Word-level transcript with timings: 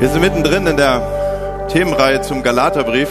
Wir 0.00 0.08
sind 0.08 0.22
mittendrin 0.22 0.66
in 0.66 0.78
der 0.78 1.68
Themenreihe 1.70 2.22
zum 2.22 2.42
Galaterbrief 2.42 3.10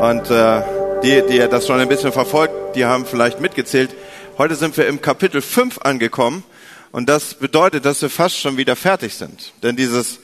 und 0.00 0.30
äh, 0.30 0.62
die, 1.02 1.22
die 1.28 1.38
das 1.50 1.66
schon 1.66 1.80
ein 1.80 1.88
bisschen 1.88 2.12
verfolgt, 2.12 2.76
die 2.76 2.86
haben 2.86 3.04
vielleicht 3.04 3.40
mitgezählt. 3.40 3.94
Heute 4.38 4.54
sind 4.54 4.74
wir 4.78 4.86
im 4.86 5.02
Kapitel 5.02 5.42
5 5.42 5.82
angekommen 5.82 6.44
und 6.92 7.10
das 7.10 7.34
bedeutet, 7.34 7.84
dass 7.84 8.00
wir 8.00 8.08
fast 8.08 8.38
schon 8.38 8.56
wieder 8.56 8.74
fertig 8.74 9.16
sind. 9.16 9.52
Denn 9.62 9.76
dieses, 9.76 10.20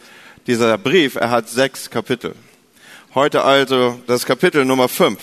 dieser 0.47 0.79
Brief, 0.79 1.17
er 1.17 1.29
hat 1.29 1.51
sechs 1.51 1.91
Kapitel. 1.91 2.35
Heute 3.15 3.45
also 3.45 4.01
das 4.07 4.25
Kapitel 4.25 4.65
Nummer 4.65 4.89
5. 4.89 5.19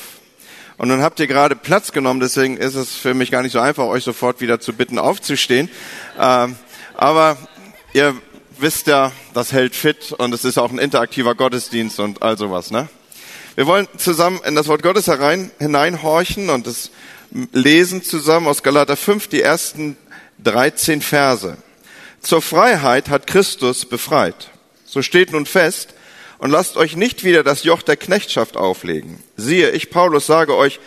Und 0.77 0.89
nun 0.89 1.01
habt 1.01 1.19
ihr 1.19 1.25
gerade 1.25 1.55
Platz 1.55 1.91
genommen, 1.91 2.19
deswegen 2.19 2.57
ist 2.57 2.75
es 2.75 2.93
für 2.93 3.15
mich 3.15 3.31
gar 3.31 3.41
nicht 3.41 3.53
so 3.53 3.59
einfach, 3.59 3.85
euch 3.85 4.03
sofort 4.03 4.41
wieder 4.41 4.59
zu 4.59 4.73
bitten, 4.73 4.99
aufzustehen. 4.99 5.69
Ähm, 6.19 6.55
aber 6.95 7.35
ihr 7.93 8.13
wisst 8.57 8.87
ja, 8.87 9.11
das 9.33 9.51
hält 9.51 9.75
fit 9.75 10.11
und 10.11 10.33
es 10.33 10.45
ist 10.45 10.57
auch 10.57 10.71
ein 10.71 10.79
interaktiver 10.79 11.35
Gottesdienst 11.35 11.99
und 11.99 12.21
all 12.21 12.37
sowas. 12.37 12.71
Ne? 12.71 12.87
Wir 13.55 13.67
wollen 13.67 13.87
zusammen 13.97 14.39
in 14.45 14.55
das 14.55 14.67
Wort 14.67 14.83
Gottes 14.83 15.07
herein, 15.07 15.51
hineinhorchen 15.59 16.49
und 16.49 16.67
es 16.67 16.91
lesen 17.51 18.03
zusammen 18.03 18.47
aus 18.47 18.63
Galater 18.63 18.95
5 18.95 19.27
die 19.27 19.41
ersten 19.41 19.97
13 20.43 21.01
Verse. 21.01 21.57
Zur 22.21 22.41
Freiheit 22.41 23.09
hat 23.09 23.27
Christus 23.27 23.85
befreit. 23.85 24.49
So 24.85 25.01
steht 25.01 25.31
nun 25.31 25.45
fest, 25.45 25.95
und 26.37 26.51
lasst 26.51 26.77
euch 26.77 26.95
nicht 26.95 27.23
wieder 27.23 27.43
das 27.43 27.63
Joch 27.63 27.81
der 27.81 27.97
Knechtschaft 27.97 28.57
auflegen. 28.57 29.23
Siehe, 29.37 29.71
ich 29.71 29.89
Paulus 29.89 30.25
sage 30.25 30.55
euch, 30.55 30.79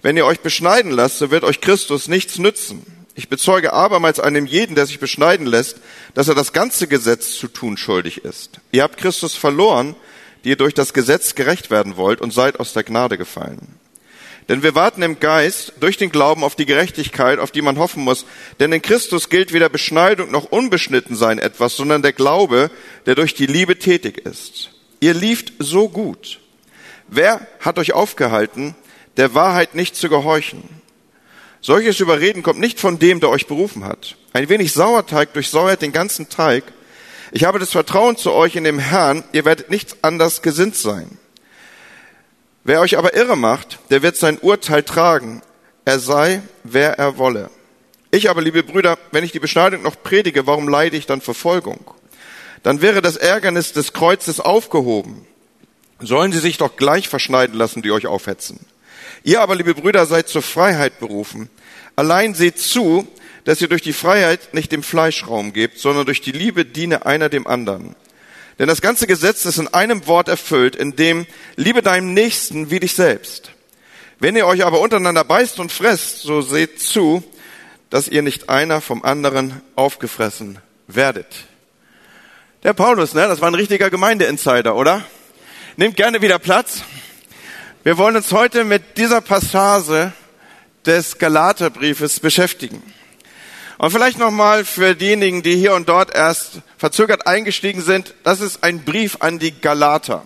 wenn 0.00 0.16
ihr 0.16 0.26
euch 0.26 0.40
beschneiden 0.40 0.90
lasst, 0.90 1.18
so 1.18 1.30
wird 1.30 1.44
euch 1.44 1.60
Christus 1.60 2.08
nichts 2.08 2.38
nützen. 2.38 2.84
Ich 3.14 3.28
bezeuge 3.28 3.72
abermals 3.72 4.20
einem 4.20 4.46
jeden, 4.46 4.74
der 4.74 4.86
sich 4.86 4.98
beschneiden 4.98 5.46
lässt, 5.46 5.76
dass 6.14 6.28
er 6.28 6.34
das 6.34 6.52
ganze 6.52 6.86
Gesetz 6.86 7.36
zu 7.36 7.48
tun 7.48 7.76
schuldig 7.76 8.24
ist. 8.24 8.60
Ihr 8.70 8.82
habt 8.82 8.96
Christus 8.96 9.34
verloren, 9.36 9.94
die 10.44 10.50
ihr 10.50 10.56
durch 10.56 10.74
das 10.74 10.94
Gesetz 10.94 11.34
gerecht 11.34 11.70
werden 11.70 11.96
wollt 11.96 12.20
und 12.20 12.32
seid 12.32 12.58
aus 12.58 12.72
der 12.72 12.84
Gnade 12.84 13.18
gefallen. 13.18 13.78
Denn 14.48 14.62
wir 14.62 14.74
warten 14.74 15.02
im 15.02 15.20
Geist 15.20 15.74
durch 15.78 15.98
den 15.98 16.10
Glauben 16.10 16.42
auf 16.42 16.56
die 16.56 16.66
Gerechtigkeit, 16.66 17.38
auf 17.38 17.52
die 17.52 17.62
man 17.62 17.78
hoffen 17.78 18.02
muss. 18.02 18.26
Denn 18.58 18.72
in 18.72 18.82
Christus 18.82 19.28
gilt 19.28 19.52
weder 19.52 19.68
Beschneidung 19.68 20.30
noch 20.30 20.46
unbeschnitten 20.46 21.14
sein 21.14 21.38
etwas, 21.38 21.76
sondern 21.76 22.02
der 22.02 22.12
Glaube, 22.12 22.70
der 23.06 23.14
durch 23.14 23.34
die 23.34 23.46
Liebe 23.46 23.78
tätig 23.78 24.18
ist. 24.18 24.70
Ihr 25.00 25.14
lieft 25.14 25.52
so 25.58 25.88
gut. 25.88 26.40
Wer 27.06 27.46
hat 27.60 27.78
euch 27.78 27.92
aufgehalten, 27.92 28.74
der 29.16 29.34
Wahrheit 29.34 29.74
nicht 29.74 29.94
zu 29.94 30.08
gehorchen? 30.08 30.81
Solches 31.64 32.00
Überreden 32.00 32.42
kommt 32.42 32.58
nicht 32.58 32.80
von 32.80 32.98
dem, 32.98 33.20
der 33.20 33.30
euch 33.30 33.46
berufen 33.46 33.84
hat. 33.84 34.16
Ein 34.32 34.48
wenig 34.48 34.72
Sauerteig 34.72 35.32
durchsäuert 35.32 35.80
den 35.80 35.92
ganzen 35.92 36.28
Teig. 36.28 36.64
Ich 37.30 37.44
habe 37.44 37.60
das 37.60 37.70
Vertrauen 37.70 38.16
zu 38.16 38.32
euch 38.32 38.56
in 38.56 38.64
dem 38.64 38.80
Herrn, 38.80 39.22
ihr 39.32 39.44
werdet 39.44 39.70
nichts 39.70 39.96
anders 40.02 40.42
gesinnt 40.42 40.74
sein. 40.74 41.18
Wer 42.64 42.80
euch 42.80 42.98
aber 42.98 43.14
irre 43.14 43.36
macht, 43.36 43.78
der 43.90 44.02
wird 44.02 44.16
sein 44.16 44.38
Urteil 44.38 44.82
tragen. 44.82 45.40
Er 45.84 46.00
sei, 46.00 46.42
wer 46.64 46.98
er 46.98 47.16
wolle. 47.16 47.48
Ich 48.10 48.28
aber, 48.28 48.42
liebe 48.42 48.64
Brüder, 48.64 48.98
wenn 49.12 49.24
ich 49.24 49.32
die 49.32 49.38
Beschneidung 49.38 49.82
noch 49.82 50.02
predige, 50.02 50.48
warum 50.48 50.68
leide 50.68 50.96
ich 50.96 51.06
dann 51.06 51.20
Verfolgung? 51.20 51.78
Dann 52.64 52.82
wäre 52.82 53.02
das 53.02 53.16
Ärgernis 53.16 53.72
des 53.72 53.92
Kreuzes 53.92 54.40
aufgehoben. 54.40 55.26
Sollen 56.00 56.32
sie 56.32 56.40
sich 56.40 56.58
doch 56.58 56.76
gleich 56.76 57.08
verschneiden 57.08 57.56
lassen, 57.56 57.82
die 57.82 57.92
euch 57.92 58.08
aufhetzen. 58.08 58.66
Ihr 59.24 59.40
aber, 59.40 59.54
liebe 59.54 59.74
Brüder, 59.74 60.06
seid 60.06 60.28
zur 60.28 60.42
Freiheit 60.42 60.98
berufen. 60.98 61.48
Allein 61.96 62.34
seht 62.34 62.58
zu, 62.58 63.06
dass 63.44 63.60
ihr 63.60 63.68
durch 63.68 63.82
die 63.82 63.92
Freiheit 63.92 64.54
nicht 64.54 64.72
dem 64.72 64.82
Fleisch 64.82 65.26
Raum 65.26 65.52
gebt, 65.52 65.78
sondern 65.78 66.06
durch 66.06 66.20
die 66.20 66.32
Liebe 66.32 66.64
diene 66.64 67.06
einer 67.06 67.28
dem 67.28 67.46
anderen. 67.46 67.94
Denn 68.58 68.68
das 68.68 68.80
ganze 68.80 69.06
Gesetz 69.06 69.44
ist 69.44 69.58
in 69.58 69.68
einem 69.68 70.06
Wort 70.06 70.28
erfüllt, 70.28 70.76
in 70.76 70.94
dem 70.94 71.26
liebe 71.56 71.82
deinem 71.82 72.14
Nächsten 72.14 72.70
wie 72.70 72.80
dich 72.80 72.94
selbst. 72.94 73.52
Wenn 74.18 74.36
ihr 74.36 74.46
euch 74.46 74.64
aber 74.64 74.80
untereinander 74.80 75.24
beißt 75.24 75.58
und 75.58 75.72
fresst, 75.72 76.22
so 76.22 76.42
seht 76.42 76.80
zu, 76.80 77.24
dass 77.90 78.08
ihr 78.08 78.22
nicht 78.22 78.48
einer 78.48 78.80
vom 78.80 79.04
anderen 79.04 79.60
aufgefressen 79.74 80.58
werdet. 80.86 81.26
Der 82.62 82.72
Paulus, 82.72 83.14
ne, 83.14 83.26
das 83.26 83.40
war 83.40 83.50
ein 83.50 83.54
richtiger 83.54 83.90
Gemeindeinsider, 83.90 84.76
oder? 84.76 85.04
Nehmt 85.76 85.96
gerne 85.96 86.22
wieder 86.22 86.38
Platz. 86.38 86.84
Wir 87.84 87.98
wollen 87.98 88.14
uns 88.14 88.30
heute 88.30 88.62
mit 88.62 88.96
dieser 88.96 89.20
Passage 89.20 90.12
des 90.86 91.18
Galaterbriefes 91.18 92.20
beschäftigen. 92.20 92.80
Und 93.76 93.90
vielleicht 93.90 94.20
nochmal 94.20 94.64
für 94.64 94.94
diejenigen, 94.94 95.42
die 95.42 95.56
hier 95.56 95.74
und 95.74 95.88
dort 95.88 96.14
erst 96.14 96.60
verzögert 96.78 97.26
eingestiegen 97.26 97.82
sind, 97.82 98.14
das 98.22 98.40
ist 98.40 98.62
ein 98.62 98.84
Brief 98.84 99.16
an 99.18 99.40
die 99.40 99.50
Galater. 99.60 100.24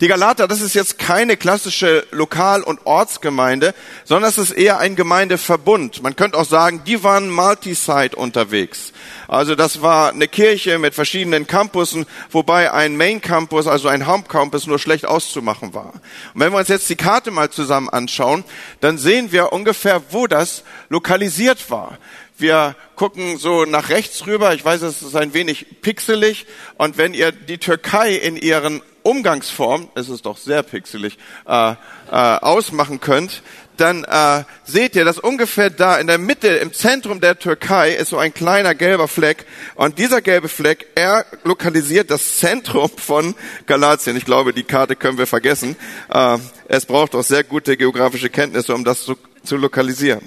Die 0.00 0.08
Galater, 0.08 0.48
das 0.48 0.60
ist 0.60 0.74
jetzt 0.74 0.98
keine 0.98 1.36
klassische 1.36 2.06
Lokal- 2.10 2.62
und 2.62 2.84
Ortsgemeinde, 2.84 3.74
sondern 4.04 4.30
es 4.30 4.38
ist 4.38 4.50
eher 4.50 4.78
ein 4.78 4.96
Gemeindeverbund. 4.96 6.02
Man 6.02 6.16
könnte 6.16 6.38
auch 6.38 6.44
sagen, 6.44 6.82
die 6.86 7.02
waren 7.02 7.30
multi-site 7.30 8.16
unterwegs. 8.16 8.92
Also 9.28 9.54
das 9.54 9.82
war 9.82 10.10
eine 10.10 10.28
Kirche 10.28 10.78
mit 10.78 10.94
verschiedenen 10.94 11.46
Campussen, 11.46 12.06
wobei 12.30 12.72
ein 12.72 12.96
Main 12.96 13.20
Campus, 13.20 13.66
also 13.66 13.88
ein 13.88 14.06
Hauptcampus, 14.06 14.66
nur 14.66 14.78
schlecht 14.78 15.06
auszumachen 15.06 15.74
war. 15.74 15.94
Und 16.34 16.40
wenn 16.40 16.52
wir 16.52 16.58
uns 16.58 16.68
jetzt 16.68 16.88
die 16.90 16.96
Karte 16.96 17.30
mal 17.30 17.50
zusammen 17.50 17.88
anschauen, 17.88 18.44
dann 18.80 18.98
sehen 18.98 19.32
wir 19.32 19.52
ungefähr, 19.52 20.02
wo 20.10 20.26
das 20.26 20.62
lokalisiert 20.88 21.70
war. 21.70 21.98
Wir 22.38 22.76
gucken 22.96 23.38
so 23.38 23.64
nach 23.64 23.88
rechts 23.88 24.26
rüber. 24.26 24.52
Ich 24.52 24.64
weiß, 24.64 24.82
es 24.82 25.00
ist 25.00 25.16
ein 25.16 25.32
wenig 25.32 25.80
pixelig. 25.80 26.46
Und 26.76 26.98
wenn 26.98 27.14
ihr 27.14 27.32
die 27.32 27.56
Türkei 27.56 28.12
in 28.12 28.36
ihren 28.36 28.82
Umgangsform, 29.06 29.88
es 29.94 30.08
ist 30.08 30.26
doch 30.26 30.36
sehr 30.36 30.64
pixelig, 30.64 31.16
äh, 31.46 31.70
äh, 31.70 31.76
ausmachen 32.10 33.00
könnt, 33.00 33.42
dann 33.76 34.04
äh, 34.04 34.42
seht 34.64 34.96
ihr, 34.96 35.04
dass 35.04 35.18
ungefähr 35.18 35.70
da 35.70 35.98
in 35.98 36.06
der 36.06 36.18
Mitte, 36.18 36.48
im 36.48 36.72
Zentrum 36.72 37.20
der 37.20 37.38
Türkei, 37.38 37.92
ist 37.92 38.10
so 38.10 38.18
ein 38.18 38.34
kleiner 38.34 38.74
gelber 38.74 39.06
Fleck. 39.06 39.46
Und 39.74 39.98
dieser 39.98 40.22
gelbe 40.22 40.48
Fleck, 40.48 40.88
er 40.94 41.24
lokalisiert 41.44 42.10
das 42.10 42.38
Zentrum 42.38 42.90
von 42.96 43.34
Galatien. 43.66 44.16
Ich 44.16 44.24
glaube, 44.24 44.52
die 44.52 44.64
Karte 44.64 44.96
können 44.96 45.18
wir 45.18 45.26
vergessen. 45.26 45.76
Äh, 46.12 46.38
es 46.68 46.86
braucht 46.86 47.14
auch 47.14 47.22
sehr 47.22 47.44
gute 47.44 47.76
geografische 47.76 48.30
Kenntnisse, 48.30 48.74
um 48.74 48.84
das 48.84 49.04
zu, 49.04 49.16
zu 49.46 49.56
lokalisieren. 49.56 50.22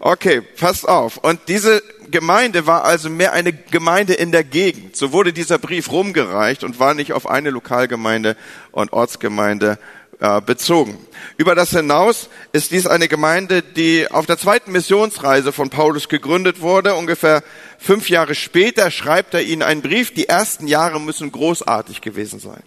Okay, 0.00 0.40
passt 0.40 0.88
auf. 0.88 1.18
Und 1.18 1.40
diese 1.48 1.82
Gemeinde 2.10 2.66
war 2.66 2.84
also 2.84 3.10
mehr 3.10 3.32
eine 3.32 3.52
Gemeinde 3.52 4.14
in 4.14 4.32
der 4.32 4.44
Gegend. 4.44 4.96
So 4.96 5.12
wurde 5.12 5.32
dieser 5.32 5.58
Brief 5.58 5.90
rumgereicht 5.90 6.64
und 6.64 6.78
war 6.78 6.94
nicht 6.94 7.12
auf 7.12 7.28
eine 7.28 7.50
Lokalgemeinde 7.50 8.36
und 8.70 8.92
Ortsgemeinde 8.92 9.78
äh, 10.20 10.40
bezogen. 10.40 10.98
Über 11.36 11.54
das 11.54 11.70
hinaus 11.70 12.28
ist 12.52 12.70
dies 12.70 12.86
eine 12.86 13.08
Gemeinde, 13.08 13.62
die 13.62 14.10
auf 14.10 14.26
der 14.26 14.38
zweiten 14.38 14.72
Missionsreise 14.72 15.52
von 15.52 15.70
Paulus 15.70 16.08
gegründet 16.08 16.60
wurde. 16.60 16.94
Ungefähr 16.94 17.42
fünf 17.78 18.08
Jahre 18.08 18.34
später 18.34 18.90
schreibt 18.90 19.34
er 19.34 19.42
ihnen 19.42 19.62
einen 19.62 19.82
Brief. 19.82 20.14
Die 20.14 20.28
ersten 20.28 20.68
Jahre 20.68 21.00
müssen 21.00 21.32
großartig 21.32 22.02
gewesen 22.02 22.38
sein. 22.38 22.62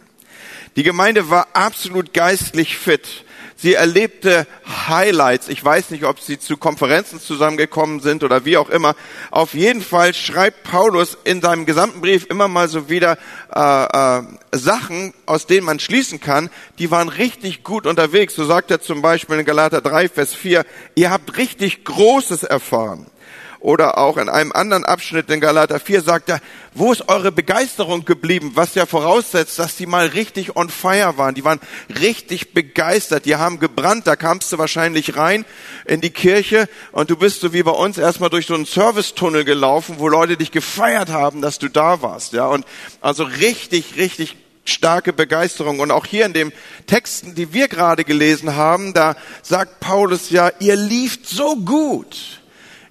Die 0.76 0.84
Gemeinde 0.84 1.30
war 1.30 1.48
absolut 1.54 2.14
geistlich 2.14 2.78
fit. 2.78 3.25
Sie 3.58 3.74
erlebte 3.74 4.48
Highlights. 4.88 5.48
Ich 5.48 5.64
weiß 5.64 5.92
nicht, 5.92 6.04
ob 6.04 6.20
sie 6.20 6.38
zu 6.38 6.58
Konferenzen 6.58 7.22
zusammengekommen 7.22 8.02
sind 8.02 8.24
oder 8.24 8.44
wie 8.44 8.58
auch 8.58 8.70
immer. 8.70 8.96
Auf 9.32 9.54
jeden 9.54 9.82
Fall 9.82 10.14
schreibt 10.14 10.64
Paulus 10.64 11.18
in 11.24 11.42
seinem 11.42 11.66
gesamten 11.66 12.02
Brief 12.02 12.26
immer 12.30 12.50
mal 12.50 12.68
so 12.68 12.90
wieder 12.90 13.18
äh, 13.54 14.20
äh, 14.20 14.24
Sachen, 14.52 15.14
aus 15.26 15.48
denen 15.48 15.66
man 15.66 15.80
schließen 15.80 16.20
kann, 16.20 16.50
die 16.80 16.92
waren 16.92 17.08
richtig 17.08 17.64
gut 17.64 17.88
unterwegs. 17.88 18.36
So 18.36 18.44
sagt 18.44 18.72
er 18.72 18.82
zum 18.82 19.02
Beispiel 19.02 19.40
in 19.40 19.46
Galater 19.46 19.82
3, 19.82 20.10
Vers 20.10 20.34
4, 20.34 20.66
ihr 20.96 21.10
habt 21.10 21.38
richtig 21.38 21.86
Großes 21.86 22.44
erfahren. 22.44 23.06
Oder 23.66 23.98
auch 23.98 24.18
in 24.18 24.30
einem 24.30 24.52
anderen 24.52 24.86
Abschnitt 24.86 25.28
in 25.32 25.40
Galater 25.40 25.80
4 25.80 26.02
sagt 26.02 26.30
er, 26.30 26.40
wo 26.76 26.92
ist 26.92 27.10
eure 27.10 27.32
Begeisterung 27.32 28.06
geblieben? 28.06 28.52
Was 28.54 28.76
ja 28.76 28.86
voraussetzt, 28.86 29.58
dass 29.58 29.76
die 29.76 29.88
mal 29.88 30.06
richtig 30.06 30.56
on 30.56 30.70
fire 30.70 31.18
waren. 31.18 31.34
Die 31.34 31.44
waren 31.44 31.60
richtig 32.00 32.54
begeistert. 32.54 33.26
Die 33.26 33.38
haben 33.38 33.58
gebrannt. 33.58 34.06
Da 34.06 34.16
kamst 34.16 34.52
du 34.52 34.60
wahrscheinlich 34.60 35.18
rein 35.18 35.46
in 35.86 36.00
die 36.00 36.12
Kirche 36.12 36.70
und 36.92 37.10
du 37.10 37.18
bist 37.18 37.42
so 37.42 37.54
wie 37.54 37.64
bei 37.64 37.72
uns 37.72 37.98
erstmal 37.98 38.30
durch 38.30 38.46
so 38.46 38.54
einen 38.54 38.68
Servicetunnel 38.68 39.46
gelaufen, 39.46 39.96
wo 39.98 40.10
Leute 40.10 40.38
dich 40.38 40.52
gefeiert 40.52 41.10
haben, 41.10 41.42
dass 41.42 41.58
du 41.58 41.68
da 41.68 42.04
warst. 42.04 42.34
Ja, 42.34 42.46
und 42.46 42.68
also 43.02 43.24
richtig, 43.24 43.96
richtig 43.98 44.38
starke 44.64 45.12
Begeisterung. 45.12 45.80
Und 45.80 45.90
auch 45.90 46.06
hier 46.06 46.28
in 46.28 46.34
den 46.34 46.54
Texten, 46.86 47.34
die 47.34 47.52
wir 47.52 47.68
gerade 47.68 48.04
gelesen 48.04 48.56
haben, 48.56 48.94
da 48.94 49.16
sagt 49.42 49.80
Paulus 49.80 50.30
ja, 50.30 50.52
ihr 50.60 50.76
lieft 50.76 51.28
so 51.28 51.56
gut. 51.56 52.45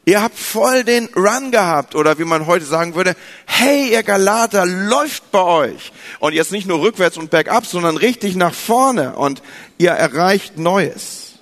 Ihr 0.07 0.23
habt 0.23 0.39
voll 0.39 0.85
den 0.85 1.09
Run 1.17 1.51
gehabt 1.51 1.95
oder 1.95 2.19
wie 2.19 2.25
man 2.25 2.47
heute 2.47 2.67
sagen 2.67 2.95
würde, 2.95 3.17
hey, 3.47 3.91
ihr 3.91 4.03
Galater, 4.03 4.67
läuft 4.67 5.31
bei 5.31 5.43
euch. 5.43 5.93
Und 6.19 6.35
jetzt 6.35 6.53
nicht 6.53 6.67
nur 6.67 6.81
rückwärts 6.81 7.17
und 7.17 7.31
bergab, 7.31 7.65
sondern 7.65 7.97
richtig 7.97 8.37
nach 8.37 8.53
vorne 8.53 9.17
und 9.17 9.43
ihr 9.79 9.93
erreicht 9.93 10.59
Neues. 10.59 11.39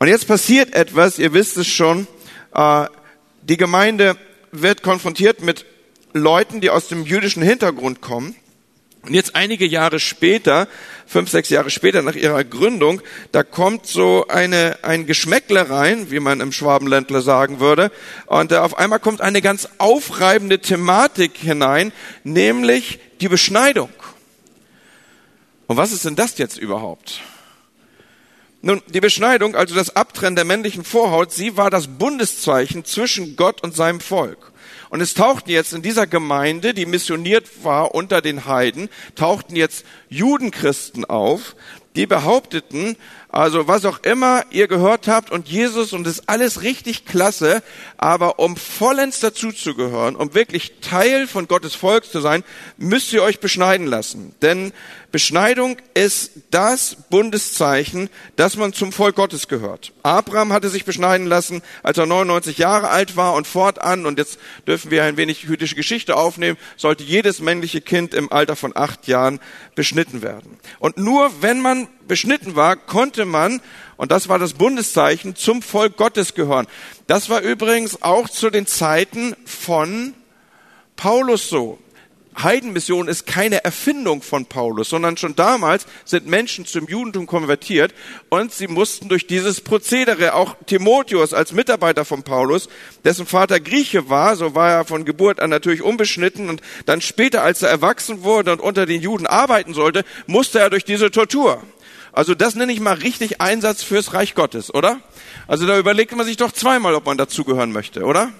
Und 0.00 0.08
jetzt 0.08 0.26
passiert 0.26 0.74
etwas, 0.74 1.18
ihr 1.18 1.32
wisst 1.32 1.56
es 1.56 1.68
schon, 1.68 2.08
äh, 2.54 2.86
die 3.42 3.56
Gemeinde 3.56 4.16
wird 4.50 4.82
konfrontiert 4.82 5.40
mit 5.40 5.64
Leuten, 6.12 6.60
die 6.60 6.70
aus 6.70 6.88
dem 6.88 7.04
jüdischen 7.04 7.42
Hintergrund 7.42 8.00
kommen 8.00 8.34
Und 9.06 9.12
jetzt 9.12 9.36
einige 9.36 9.66
Jahre 9.66 10.00
später, 10.00 10.66
fünf, 11.06 11.30
sechs 11.30 11.50
Jahre 11.50 11.68
später 11.68 12.00
nach 12.00 12.14
ihrer 12.14 12.42
Gründung, 12.42 13.02
da 13.32 13.42
kommt 13.42 13.86
so 13.86 14.26
eine, 14.28 14.78
ein 14.82 15.06
Geschmäckle 15.06 15.68
rein, 15.68 16.10
wie 16.10 16.20
man 16.20 16.40
im 16.40 16.52
Schwabenländler 16.52 17.20
sagen 17.20 17.60
würde. 17.60 17.92
Und 18.26 18.52
äh, 18.52 18.56
auf 18.56 18.78
einmal 18.78 19.00
kommt 19.00 19.20
eine 19.20 19.42
ganz 19.42 19.68
aufreibende 19.76 20.58
Thematik 20.58 21.36
hinein, 21.36 21.92
nämlich 22.22 22.98
die 23.20 23.28
Beschneidung. 23.28 23.90
Und 25.66 25.76
was 25.76 25.92
ist 25.92 26.06
denn 26.06 26.16
das 26.16 26.38
jetzt 26.38 26.56
überhaupt? 26.56 27.20
Nun, 28.62 28.80
die 28.86 29.00
Beschneidung, 29.00 29.54
also 29.54 29.74
das 29.74 29.94
Abtrennen 29.94 30.36
der 30.36 30.46
männlichen 30.46 30.84
Vorhaut, 30.84 31.30
sie 31.30 31.58
war 31.58 31.68
das 31.68 31.86
Bundeszeichen 31.86 32.86
zwischen 32.86 33.36
Gott 33.36 33.62
und 33.62 33.76
seinem 33.76 34.00
Volk. 34.00 34.53
Und 34.94 35.00
es 35.00 35.14
tauchten 35.14 35.50
jetzt 35.50 35.72
in 35.72 35.82
dieser 35.82 36.06
Gemeinde, 36.06 36.72
die 36.72 36.86
missioniert 36.86 37.64
war 37.64 37.96
unter 37.96 38.22
den 38.22 38.44
Heiden, 38.44 38.88
tauchten 39.16 39.56
jetzt 39.56 39.84
Judenchristen 40.08 41.04
auf, 41.04 41.56
die 41.96 42.06
behaupteten, 42.06 42.96
also 43.34 43.66
was 43.66 43.84
auch 43.84 43.98
immer 44.04 44.44
ihr 44.50 44.68
gehört 44.68 45.08
habt 45.08 45.32
und 45.32 45.48
Jesus 45.48 45.92
und 45.92 46.04
das 46.04 46.18
ist 46.18 46.28
alles 46.28 46.62
richtig 46.62 47.04
klasse, 47.04 47.64
aber 47.96 48.38
um 48.38 48.56
vollends 48.56 49.18
dazuzugehören, 49.18 50.14
um 50.14 50.34
wirklich 50.34 50.74
Teil 50.80 51.26
von 51.26 51.48
Gottes 51.48 51.74
Volk 51.74 52.04
zu 52.04 52.20
sein, 52.20 52.44
müsst 52.76 53.12
ihr 53.12 53.24
euch 53.24 53.40
beschneiden 53.40 53.88
lassen. 53.88 54.36
Denn 54.40 54.72
Beschneidung 55.14 55.76
ist 55.94 56.32
das 56.50 56.96
Bundeszeichen, 57.08 58.10
dass 58.34 58.56
man 58.56 58.72
zum 58.72 58.90
Volk 58.90 59.14
Gottes 59.14 59.46
gehört. 59.46 59.92
Abraham 60.02 60.52
hatte 60.52 60.68
sich 60.68 60.84
beschneiden 60.84 61.28
lassen, 61.28 61.62
als 61.84 61.98
er 61.98 62.06
99 62.06 62.58
Jahre 62.58 62.88
alt 62.88 63.16
war 63.16 63.34
und 63.34 63.46
fortan, 63.46 64.06
und 64.06 64.18
jetzt 64.18 64.40
dürfen 64.66 64.90
wir 64.90 65.04
ein 65.04 65.16
wenig 65.16 65.44
jüdische 65.44 65.76
Geschichte 65.76 66.16
aufnehmen, 66.16 66.58
sollte 66.76 67.04
jedes 67.04 67.38
männliche 67.38 67.80
Kind 67.80 68.12
im 68.12 68.32
Alter 68.32 68.56
von 68.56 68.76
acht 68.76 69.06
Jahren 69.06 69.38
beschnitten 69.76 70.20
werden. 70.22 70.58
Und 70.80 70.98
nur 70.98 71.30
wenn 71.42 71.60
man 71.60 71.86
beschnitten 72.06 72.56
war, 72.56 72.76
konnte 72.76 73.24
man, 73.24 73.60
und 73.96 74.10
das 74.10 74.28
war 74.28 74.38
das 74.38 74.54
Bundeszeichen, 74.54 75.36
zum 75.36 75.62
Volk 75.62 75.96
Gottes 75.96 76.34
gehören. 76.34 76.66
Das 77.06 77.28
war 77.30 77.40
übrigens 77.40 78.02
auch 78.02 78.28
zu 78.28 78.50
den 78.50 78.66
Zeiten 78.66 79.36
von 79.44 80.14
Paulus 80.96 81.48
so. 81.48 81.78
Heidenmission 82.42 83.06
ist 83.06 83.26
keine 83.26 83.64
Erfindung 83.64 84.22
von 84.22 84.46
Paulus, 84.46 84.88
sondern 84.88 85.16
schon 85.16 85.36
damals 85.36 85.86
sind 86.04 86.26
Menschen 86.26 86.66
zum 86.66 86.88
Judentum 86.88 87.26
konvertiert 87.26 87.94
und 88.28 88.52
sie 88.52 88.66
mussten 88.66 89.08
durch 89.08 89.26
dieses 89.26 89.60
Prozedere, 89.60 90.34
auch 90.34 90.56
Timotheus 90.66 91.32
als 91.32 91.52
Mitarbeiter 91.52 92.04
von 92.04 92.22
Paulus, 92.22 92.68
dessen 93.04 93.26
Vater 93.26 93.60
Grieche 93.60 94.08
war, 94.08 94.36
so 94.36 94.54
war 94.54 94.70
er 94.70 94.84
von 94.84 95.04
Geburt 95.04 95.40
an 95.40 95.50
natürlich 95.50 95.82
unbeschnitten 95.82 96.48
und 96.48 96.60
dann 96.86 97.00
später, 97.00 97.42
als 97.42 97.62
er 97.62 97.70
erwachsen 97.70 98.24
wurde 98.24 98.52
und 98.52 98.60
unter 98.60 98.86
den 98.86 99.00
Juden 99.00 99.26
arbeiten 99.26 99.74
sollte, 99.74 100.04
musste 100.26 100.58
er 100.58 100.70
durch 100.70 100.84
diese 100.84 101.10
Tortur. 101.10 101.62
Also 102.14 102.36
das 102.36 102.54
nenne 102.54 102.72
ich 102.72 102.78
mal 102.78 102.94
richtig 102.94 103.40
Einsatz 103.40 103.82
fürs 103.82 104.14
Reich 104.14 104.34
Gottes, 104.34 104.72
oder? 104.72 105.00
Also 105.48 105.66
da 105.66 105.76
überlegt 105.78 106.14
man 106.14 106.24
sich 106.24 106.36
doch 106.36 106.52
zweimal, 106.52 106.94
ob 106.94 107.06
man 107.06 107.18
dazugehören 107.18 107.72
möchte, 107.72 108.04
oder? 108.04 108.30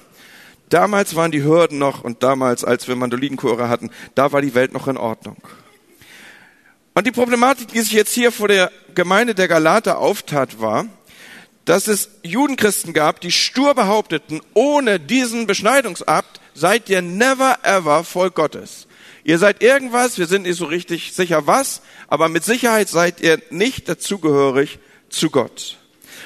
Damals 0.68 1.16
waren 1.16 1.32
die 1.32 1.42
Hürden 1.42 1.78
noch, 1.78 2.04
und 2.04 2.22
damals, 2.22 2.64
als 2.64 2.86
wir 2.86 2.96
Mandolinenchöre 2.96 3.68
hatten, 3.68 3.90
da 4.14 4.32
war 4.32 4.42
die 4.42 4.54
Welt 4.54 4.72
noch 4.72 4.86
in 4.86 4.96
Ordnung. 4.96 5.36
Und 6.94 7.06
die 7.06 7.10
Problematik, 7.10 7.68
die 7.68 7.80
sich 7.80 7.92
jetzt 7.92 8.14
hier 8.14 8.30
vor 8.30 8.46
der 8.46 8.70
Gemeinde 8.94 9.34
der 9.34 9.48
Galater 9.48 9.98
auftat, 9.98 10.60
war, 10.60 10.86
dass 11.64 11.88
es 11.88 12.10
Judenchristen 12.22 12.92
gab, 12.92 13.20
die 13.20 13.32
stur 13.32 13.74
behaupteten, 13.74 14.40
ohne 14.54 15.00
diesen 15.00 15.46
Beschneidungsabt 15.46 16.40
seid 16.54 16.88
ihr 16.88 17.02
never 17.02 17.58
ever 17.64 18.04
Volk 18.04 18.36
Gottes. 18.36 18.86
Ihr 19.24 19.38
seid 19.38 19.62
irgendwas, 19.62 20.18
wir 20.18 20.26
sind 20.26 20.42
nicht 20.42 20.56
so 20.56 20.66
richtig 20.66 21.12
sicher 21.12 21.46
was, 21.46 21.82
aber 22.08 22.28
mit 22.28 22.44
Sicherheit 22.44 22.88
seid 22.88 23.20
ihr 23.20 23.40
nicht 23.50 23.88
dazugehörig 23.88 24.78
zu 25.08 25.30
Gott. 25.30 25.78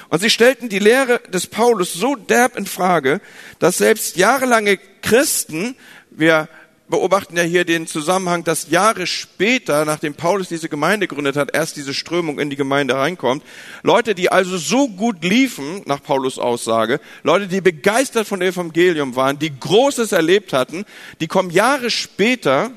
Und 0.09 0.21
sie 0.21 0.31
stellten 0.31 0.69
die 0.69 0.79
Lehre 0.79 1.21
des 1.29 1.47
Paulus 1.47 1.93
so 1.93 2.17
derb 2.17 2.57
in 2.57 2.67
Frage, 2.67 3.21
dass 3.59 3.79
selbst 3.79 4.17
jahrelange 4.17 4.79
Christen, 5.03 5.77
wir 6.11 6.49
beobachten 6.89 7.37
ja 7.37 7.43
hier 7.43 7.65
den 7.65 7.87
Zusammenhang, 7.87 8.45
dass 8.45 8.71
Jahre 8.71 9.07
später, 9.07 9.85
nachdem 9.85 10.15
Paulus 10.15 10.49
diese 10.49 10.69
Gemeinde 10.69 11.07
gegründet 11.07 11.37
hat, 11.37 11.55
erst 11.55 11.77
diese 11.77 11.95
Strömung 11.95 12.39
in 12.39 12.51
die 12.51 12.57
Gemeinde 12.57 12.95
reinkommt. 12.95 13.43
Leute, 13.83 14.15
die 14.15 14.31
also 14.31 14.57
so 14.57 14.89
gut 14.89 15.23
liefen, 15.23 15.83
nach 15.87 16.03
Paulus 16.03 16.39
Aussage, 16.39 17.01
Leute, 17.23 17.47
die 17.47 17.61
begeistert 17.61 18.27
von 18.27 18.41
Evangelium 18.41 19.17
waren, 19.17 19.39
die 19.39 19.59
Großes 19.59 20.13
erlebt 20.13 20.53
hatten, 20.53 20.85
die 21.21 21.29
kommen 21.29 21.51
Jahre 21.51 21.91
später 21.91 22.71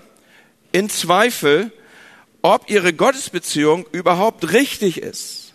in 0.72 0.90
Zweifel, 0.90 1.72
ob 2.42 2.69
ihre 2.69 2.94
Gottesbeziehung 2.94 3.86
überhaupt 3.92 4.52
richtig 4.52 5.02
ist. 5.02 5.54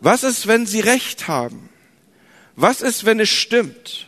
Was 0.00 0.24
ist, 0.24 0.46
wenn 0.46 0.66
sie 0.66 0.80
recht 0.80 1.28
haben? 1.28 1.68
Was 2.56 2.82
ist, 2.82 3.04
wenn 3.04 3.20
es 3.20 3.30
stimmt? 3.30 4.06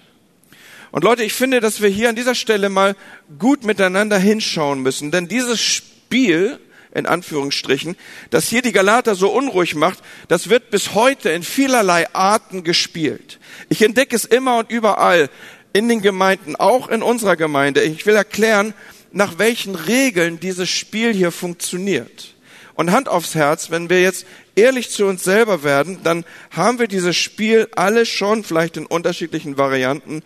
Und 0.94 1.02
Leute, 1.02 1.25
ich 1.25 1.32
finde, 1.32 1.58
dass 1.58 1.82
wir 1.82 1.88
hier 1.88 2.08
an 2.08 2.14
dieser 2.14 2.37
Stelle 2.37 2.69
mal 2.69 2.94
gut 3.41 3.64
miteinander 3.64 4.17
hinschauen 4.17 4.81
müssen, 4.81 5.11
denn 5.11 5.26
dieses 5.26 5.61
Spiel, 5.61 6.61
in 6.94 7.06
Anführungsstrichen, 7.06 7.96
das 8.31 8.46
hier 8.46 8.62
die 8.62 8.70
Galater 8.70 9.17
so 9.17 9.29
unruhig 9.32 9.75
macht, 9.75 9.99
das 10.29 10.50
wird 10.50 10.70
bis 10.70 10.94
heute 10.94 11.31
in 11.31 11.43
vielerlei 11.43 12.06
Arten 12.14 12.62
gespielt. 12.62 13.41
Ich 13.69 13.82
entdecke 13.82 14.14
es 14.14 14.25
immer 14.25 14.58
und 14.58 14.70
überall 14.70 15.31
in 15.73 15.88
den 15.88 16.00
Gemeinden, 16.00 16.55
auch 16.55 16.87
in 16.88 17.02
unserer 17.02 17.35
Gemeinde. 17.35 17.82
Ich 17.82 18.06
will 18.06 18.14
erklären, 18.14 18.73
nach 19.11 19.37
welchen 19.38 19.75
Regeln 19.75 20.38
dieses 20.38 20.70
Spiel 20.70 21.12
hier 21.12 21.32
funktioniert. 21.32 22.37
Und 22.75 22.93
Hand 22.93 23.08
aufs 23.08 23.35
Herz, 23.35 23.73
wenn 23.73 23.91
wir 23.91 24.00
jetzt 24.00 24.26
ehrlich 24.55 24.91
zu 24.91 25.06
uns 25.06 25.25
selber 25.25 25.64
werden, 25.64 26.05
dann 26.05 26.25
haben 26.52 26.79
wir 26.79 26.87
dieses 26.87 27.17
Spiel 27.17 27.67
alle 27.75 28.06
schon, 28.06 28.44
vielleicht 28.44 28.76
in 28.76 28.87
unterschiedlichen 28.87 29.58
Varianten 29.58 30.23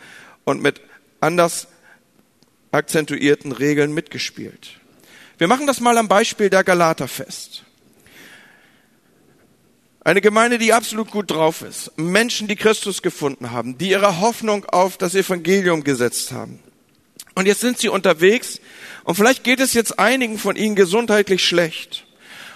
und 0.48 0.62
mit 0.62 0.80
anders 1.20 1.68
akzentuierten 2.72 3.52
Regeln 3.52 3.92
mitgespielt. 3.92 4.80
Wir 5.36 5.46
machen 5.46 5.66
das 5.66 5.80
mal 5.80 5.98
am 5.98 6.08
Beispiel 6.08 6.48
der 6.50 6.64
Galater 6.64 7.06
fest. 7.06 7.64
Eine 10.00 10.22
Gemeinde, 10.22 10.56
die 10.56 10.72
absolut 10.72 11.10
gut 11.10 11.30
drauf 11.30 11.60
ist. 11.60 11.92
Menschen, 11.96 12.48
die 12.48 12.56
Christus 12.56 13.02
gefunden 13.02 13.50
haben, 13.50 13.76
die 13.76 13.90
ihre 13.90 14.20
Hoffnung 14.20 14.64
auf 14.64 14.96
das 14.96 15.14
Evangelium 15.14 15.84
gesetzt 15.84 16.32
haben. 16.32 16.60
Und 17.34 17.46
jetzt 17.46 17.60
sind 17.60 17.78
sie 17.78 17.90
unterwegs 17.90 18.60
und 19.04 19.16
vielleicht 19.16 19.44
geht 19.44 19.60
es 19.60 19.74
jetzt 19.74 19.98
einigen 19.98 20.38
von 20.38 20.56
ihnen 20.56 20.74
gesundheitlich 20.74 21.44
schlecht. 21.44 22.06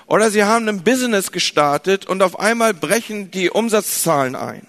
Oder 0.06 0.30
sie 0.30 0.44
haben 0.44 0.66
ein 0.68 0.82
Business 0.82 1.30
gestartet 1.30 2.06
und 2.06 2.22
auf 2.22 2.40
einmal 2.40 2.72
brechen 2.74 3.30
die 3.30 3.50
Umsatzzahlen 3.50 4.34
ein. 4.34 4.66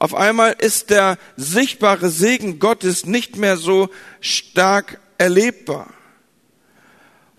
Auf 0.00 0.14
einmal 0.14 0.56
ist 0.58 0.88
der 0.88 1.18
sichtbare 1.36 2.08
Segen 2.08 2.58
Gottes 2.58 3.04
nicht 3.04 3.36
mehr 3.36 3.58
so 3.58 3.90
stark 4.22 4.98
erlebbar. 5.18 5.92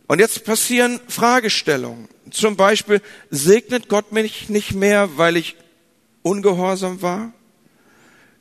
Und 0.06 0.20
jetzt 0.20 0.46
passieren 0.46 1.00
Fragestellungen. 1.08 2.08
Zum 2.30 2.58
Beispiel, 2.58 3.02
segnet 3.32 3.90
Gott 3.90 4.12
mich 4.12 4.48
nicht 4.50 4.74
mehr, 4.74 5.18
weil 5.18 5.38
ich 5.38 5.56
ungehorsam 6.22 7.02
war? 7.02 7.34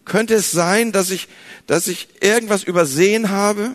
Könnte 0.05 0.35
es 0.35 0.51
sein, 0.51 0.93
dass 0.93 1.11
ich, 1.11 1.27
dass 1.67 1.89
ich 1.89 2.09
irgendwas 2.21 2.63
übersehen 2.63 3.31
habe? 3.31 3.75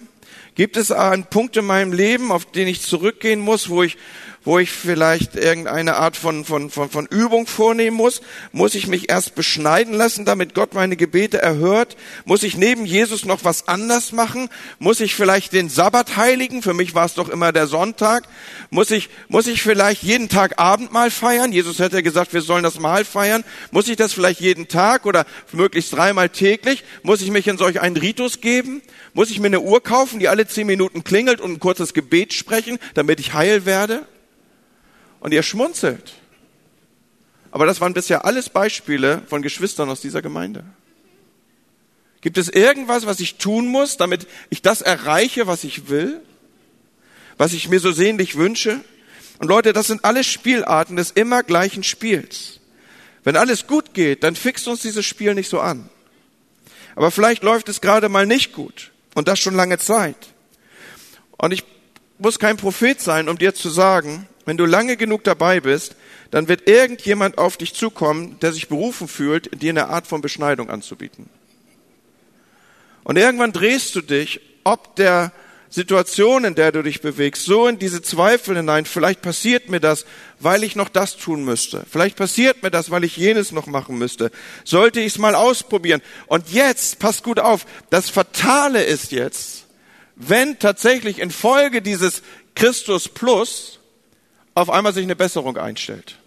Gibt 0.54 0.78
es 0.78 0.92
einen 0.92 1.26
Punkt 1.26 1.58
in 1.58 1.66
meinem 1.66 1.92
Leben, 1.92 2.32
auf 2.32 2.46
den 2.46 2.68
ich 2.68 2.84
zurückgehen 2.84 3.40
muss, 3.40 3.70
wo 3.70 3.82
ich, 3.82 3.98
wo 4.46 4.60
ich 4.60 4.72
vielleicht 4.72 5.36
irgendeine 5.36 5.98
Art 5.98 6.16
von, 6.16 6.46
von, 6.46 6.70
von, 6.70 6.90
von 6.90 7.08
Übung 7.08 7.48
vornehmen 7.48 7.98
muss? 7.98 8.22
Muss 8.52 8.76
ich 8.76 8.88
mich 8.88 9.10
erst 9.10 9.36
beschneiden 9.36 9.94
lassen, 9.96 10.24
damit 10.24 10.54
Gott 10.54 10.76
meine 10.76 10.96
Gebete 10.96 11.42
erhört? 11.42 11.98
Muss 12.26 12.44
ich 12.44 12.56
neben 12.56 12.86
Jesus 12.86 13.26
noch 13.26 13.44
was 13.44 13.68
anders 13.68 14.12
machen? 14.12 14.50
Muss 14.78 15.00
ich 15.00 15.16
vielleicht 15.16 15.52
den 15.52 15.68
Sabbat 15.68 16.16
heiligen? 16.16 16.62
Für 16.62 16.76
mich 16.76 16.94
war 16.94 17.08
es 17.08 17.16
doch 17.16 17.28
immer 17.28 17.52
der 17.52 17.66
Sonntag. 17.66 18.28
Muss 18.70 18.92
ich, 18.92 19.10
muss 19.28 19.48
ich 19.48 19.64
vielleicht 19.64 20.04
jeden 20.04 20.30
Tag 20.30 20.60
Abendmahl 20.60 21.10
feiern? 21.10 21.52
Jesus 21.52 21.80
hätte 21.80 22.04
gesagt, 22.04 22.34
wir 22.34 22.42
sollen 22.42 22.64
das 22.64 22.80
Mahl 22.80 23.04
feiern. 23.04 23.44
Muss 23.72 23.88
ich 23.88 23.98
das 23.98 24.14
vielleicht 24.14 24.42
jeden 24.42 24.68
Tag 24.68 25.08
oder 25.08 25.26
möglichst 25.54 25.92
dreimal 25.92 26.30
täglich? 26.30 26.84
Muss 27.02 27.22
ich 27.22 27.32
mich 27.32 27.48
in 27.48 27.58
solch 27.58 27.82
einen 27.82 27.98
Ritus 27.98 28.42
geben? 28.42 28.84
Muss 29.14 29.32
ich 29.32 29.40
mir 29.40 29.48
eine 29.48 29.62
Uhr 29.62 29.82
kaufen, 29.82 30.20
die 30.20 30.28
alle 30.28 30.46
zehn 30.48 30.68
Minuten 30.68 31.04
klingelt 31.04 31.42
und 31.42 31.54
ein 31.54 31.60
kurzes 31.60 31.96
Gebet 31.96 32.34
sprechen, 32.34 32.78
damit 32.94 33.20
ich 33.20 33.34
heil 33.34 33.66
werde? 33.66 34.06
Und 35.26 35.32
ihr 35.32 35.42
schmunzelt. 35.42 36.14
Aber 37.50 37.66
das 37.66 37.82
waren 37.82 37.96
bisher 37.96 38.26
alles 38.26 38.48
Beispiele 38.48 39.24
von 39.26 39.42
Geschwistern 39.42 39.90
aus 39.90 40.00
dieser 40.00 40.22
Gemeinde. 40.22 40.64
Gibt 42.22 42.38
es 42.38 42.48
irgendwas, 42.48 43.08
was 43.08 43.20
ich 43.20 43.38
tun 43.38 43.66
muss, 43.66 43.98
damit 43.98 44.28
ich 44.52 44.62
das 44.62 44.84
erreiche, 44.84 45.48
was 45.48 45.64
ich 45.64 45.90
will? 45.90 46.22
Was 47.38 47.54
ich 47.54 47.70
mir 47.70 47.80
so 47.80 47.92
sehnlich 47.92 48.36
wünsche? 48.36 48.82
Und 49.40 49.48
Leute, 49.48 49.74
das 49.74 49.88
sind 49.88 50.06
alles 50.06 50.28
Spielarten 50.28 50.96
des 50.96 51.10
immer 51.10 51.42
gleichen 51.42 51.82
Spiels. 51.82 52.60
Wenn 53.24 53.36
alles 53.36 53.66
gut 53.66 53.96
geht, 53.96 54.24
dann 54.24 54.36
fixt 54.36 54.68
uns 54.68 54.84
dieses 54.84 55.08
Spiel 55.08 55.34
nicht 55.34 55.50
so 55.50 55.60
an. 55.60 55.90
Aber 56.96 57.10
vielleicht 57.10 57.42
läuft 57.42 57.68
es 57.68 57.82
gerade 57.82 58.10
mal 58.10 58.28
nicht 58.28 58.54
gut. 58.54 58.92
Und 59.16 59.28
das 59.28 59.40
schon 59.40 59.56
lange 59.56 59.80
Zeit. 59.80 60.36
Und 61.32 61.52
ich 61.52 61.64
muss 62.20 62.38
kein 62.38 62.58
Prophet 62.58 63.02
sein, 63.02 63.28
um 63.28 63.40
dir 63.40 63.56
zu 63.56 63.70
sagen, 63.70 64.28
wenn 64.46 64.58
du 64.58 64.66
lange 64.66 64.98
genug 64.98 65.24
dabei 65.24 65.60
bist, 65.60 65.96
dann 66.32 66.48
wird 66.48 66.68
irgendjemand 66.68 67.38
auf 67.38 67.58
dich 67.58 67.74
zukommen, 67.74 68.38
der 68.42 68.52
sich 68.52 68.68
berufen 68.68 69.08
fühlt, 69.08 69.62
dir 69.62 69.72
eine 69.72 69.90
Art 69.90 70.08
von 70.08 70.22
Beschneidung 70.22 70.70
anzubieten. 70.70 71.30
Und 73.04 73.18
irgendwann 73.18 73.54
drehst 73.54 73.96
du 73.96 74.02
dich, 74.02 74.42
ob 74.64 74.96
der 74.96 75.32
Situation, 75.70 76.46
in 76.46 76.56
der 76.56 76.72
du 76.72 76.84
dich 76.84 77.02
bewegst, 77.02 77.46
so 77.46 77.68
in 77.68 77.78
diese 77.78 78.02
Zweifel 78.02 78.56
hinein, 78.56 78.86
vielleicht 78.86 79.22
passiert 79.22 79.70
mir 79.70 79.80
das, 79.80 80.06
weil 80.40 80.64
ich 80.64 80.76
noch 80.76 80.90
das 80.90 81.18
tun 81.18 81.44
müsste. 81.44 81.86
Vielleicht 81.90 82.16
passiert 82.16 82.64
mir 82.64 82.72
das, 82.72 82.92
weil 82.92 83.04
ich 83.04 83.18
jenes 83.18 83.52
noch 83.52 83.68
machen 83.68 83.98
müsste. 83.98 84.32
Sollte 84.64 85.02
ich 85.02 85.08
es 85.08 85.18
mal 85.18 85.36
ausprobieren. 85.36 86.02
Und 86.28 86.50
jetzt, 86.50 87.00
pass 87.00 87.24
gut 87.24 87.40
auf, 87.40 87.66
das 87.90 88.10
Fatale 88.10 88.84
ist 88.84 89.12
jetzt, 89.12 89.66
wenn 90.16 90.60
tatsächlich 90.60 91.20
infolge 91.20 91.82
dieses 91.82 92.22
Christus 92.56 93.10
Plus 93.10 93.80
auf 94.56 94.70
einmal 94.70 94.94
sich 94.94 95.04
eine 95.04 95.16
Besserung 95.16 95.58
einstellt. 95.58 96.18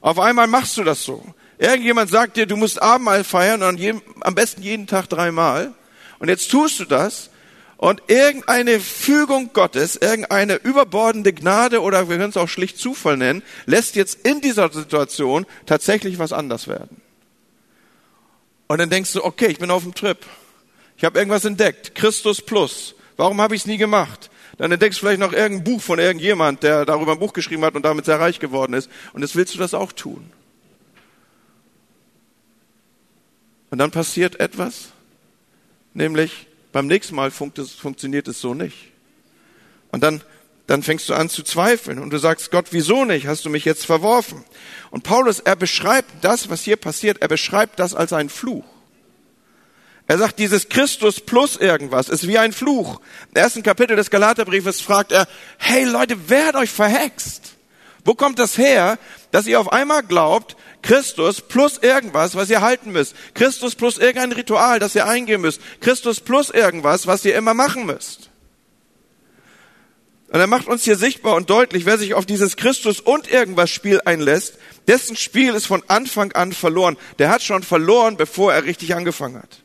Auf 0.00 0.18
einmal 0.18 0.46
machst 0.46 0.76
du 0.76 0.84
das 0.84 1.02
so. 1.02 1.24
Irgendjemand 1.58 2.10
sagt 2.10 2.36
dir, 2.36 2.46
du 2.46 2.56
musst 2.56 2.80
Abendmahl 2.80 3.24
feiern 3.24 3.62
und 3.62 3.80
am 4.20 4.34
besten 4.34 4.62
jeden 4.62 4.86
Tag 4.86 5.08
dreimal. 5.08 5.72
Und 6.18 6.28
jetzt 6.28 6.50
tust 6.50 6.78
du 6.80 6.84
das 6.84 7.30
und 7.78 8.02
irgendeine 8.08 8.78
Fügung 8.78 9.52
Gottes, 9.52 9.96
irgendeine 9.96 10.54
überbordende 10.54 11.32
Gnade 11.32 11.80
oder 11.80 12.08
wir 12.08 12.16
können 12.16 12.30
es 12.30 12.36
auch 12.36 12.48
schlicht 12.48 12.78
Zufall 12.78 13.16
nennen, 13.16 13.42
lässt 13.66 13.96
jetzt 13.96 14.24
in 14.26 14.40
dieser 14.40 14.70
Situation 14.72 15.46
tatsächlich 15.66 16.18
was 16.18 16.32
anders 16.32 16.68
werden. 16.68 17.00
Und 18.68 18.78
dann 18.78 18.90
denkst 18.90 19.12
du, 19.12 19.24
okay, 19.24 19.46
ich 19.46 19.58
bin 19.58 19.70
auf 19.70 19.82
dem 19.82 19.94
Trip. 19.94 20.18
Ich 20.96 21.04
habe 21.04 21.18
irgendwas 21.18 21.44
entdeckt. 21.44 21.94
Christus 21.94 22.40
plus. 22.40 22.94
Warum 23.16 23.40
habe 23.40 23.54
ich 23.54 23.62
es 23.62 23.66
nie 23.66 23.78
gemacht? 23.78 24.30
Dann 24.58 24.70
entdeckst 24.70 24.98
du 24.98 25.06
vielleicht 25.06 25.20
noch 25.20 25.32
irgendein 25.32 25.64
Buch 25.64 25.80
von 25.80 25.98
irgendjemand, 25.98 26.62
der 26.62 26.84
darüber 26.84 27.12
ein 27.12 27.18
Buch 27.18 27.32
geschrieben 27.32 27.64
hat 27.64 27.74
und 27.74 27.84
damit 27.84 28.04
sehr 28.04 28.20
reich 28.20 28.38
geworden 28.38 28.74
ist. 28.74 28.90
Und 29.12 29.22
jetzt 29.22 29.36
willst 29.36 29.54
du 29.54 29.58
das 29.58 29.74
auch 29.74 29.92
tun. 29.92 30.30
Und 33.70 33.78
dann 33.78 33.90
passiert 33.90 34.38
etwas, 34.38 34.88
nämlich 35.94 36.46
beim 36.72 36.86
nächsten 36.86 37.14
Mal 37.14 37.30
funktioniert 37.30 38.28
es 38.28 38.40
so 38.40 38.52
nicht. 38.52 38.92
Und 39.90 40.02
dann, 40.02 40.22
dann 40.66 40.82
fängst 40.82 41.08
du 41.08 41.14
an 41.14 41.30
zu 41.30 41.42
zweifeln 41.42 41.98
und 41.98 42.10
du 42.10 42.18
sagst, 42.18 42.50
Gott, 42.50 42.66
wieso 42.70 43.06
nicht? 43.06 43.26
Hast 43.26 43.46
du 43.46 43.50
mich 43.50 43.64
jetzt 43.64 43.86
verworfen? 43.86 44.44
Und 44.90 45.04
Paulus, 45.04 45.40
er 45.40 45.56
beschreibt 45.56 46.10
das, 46.22 46.50
was 46.50 46.62
hier 46.62 46.76
passiert, 46.76 47.22
er 47.22 47.28
beschreibt 47.28 47.78
das 47.78 47.94
als 47.94 48.12
ein 48.12 48.28
Fluch. 48.28 48.64
Er 50.06 50.18
sagt, 50.18 50.38
dieses 50.38 50.68
Christus 50.68 51.20
plus 51.20 51.56
irgendwas 51.56 52.08
ist 52.08 52.26
wie 52.26 52.38
ein 52.38 52.52
Fluch. 52.52 53.00
Im 53.30 53.40
ersten 53.40 53.62
Kapitel 53.62 53.96
des 53.96 54.10
Galaterbriefes 54.10 54.80
fragt 54.80 55.12
er, 55.12 55.26
hey 55.58 55.84
Leute, 55.84 56.16
wer 56.28 56.48
hat 56.48 56.56
euch 56.56 56.70
verhext? 56.70 57.54
Wo 58.04 58.14
kommt 58.14 58.38
das 58.38 58.58
her, 58.58 58.98
dass 59.30 59.46
ihr 59.46 59.60
auf 59.60 59.72
einmal 59.72 60.02
glaubt, 60.02 60.56
Christus 60.82 61.40
plus 61.40 61.78
irgendwas, 61.78 62.34
was 62.34 62.50
ihr 62.50 62.60
halten 62.60 62.90
müsst. 62.90 63.14
Christus 63.34 63.76
plus 63.76 63.98
irgendein 63.98 64.32
Ritual, 64.32 64.80
das 64.80 64.94
ihr 64.94 65.06
eingehen 65.06 65.40
müsst. 65.40 65.60
Christus 65.80 66.20
plus 66.20 66.50
irgendwas, 66.50 67.06
was 67.06 67.24
ihr 67.24 67.36
immer 67.36 67.54
machen 67.54 67.86
müsst. 67.86 68.30
Und 70.28 70.40
er 70.40 70.46
macht 70.46 70.66
uns 70.66 70.82
hier 70.82 70.96
sichtbar 70.96 71.36
und 71.36 71.50
deutlich, 71.50 71.86
wer 71.86 71.98
sich 71.98 72.14
auf 72.14 72.26
dieses 72.26 72.56
Christus 72.56 73.00
und 73.00 73.30
irgendwas 73.30 73.70
Spiel 73.70 74.00
einlässt, 74.04 74.58
dessen 74.88 75.14
Spiel 75.14 75.54
ist 75.54 75.66
von 75.66 75.82
Anfang 75.88 76.32
an 76.32 76.52
verloren. 76.52 76.96
Der 77.18 77.28
hat 77.28 77.42
schon 77.42 77.62
verloren, 77.62 78.16
bevor 78.16 78.52
er 78.52 78.64
richtig 78.64 78.94
angefangen 78.94 79.36
hat. 79.36 79.61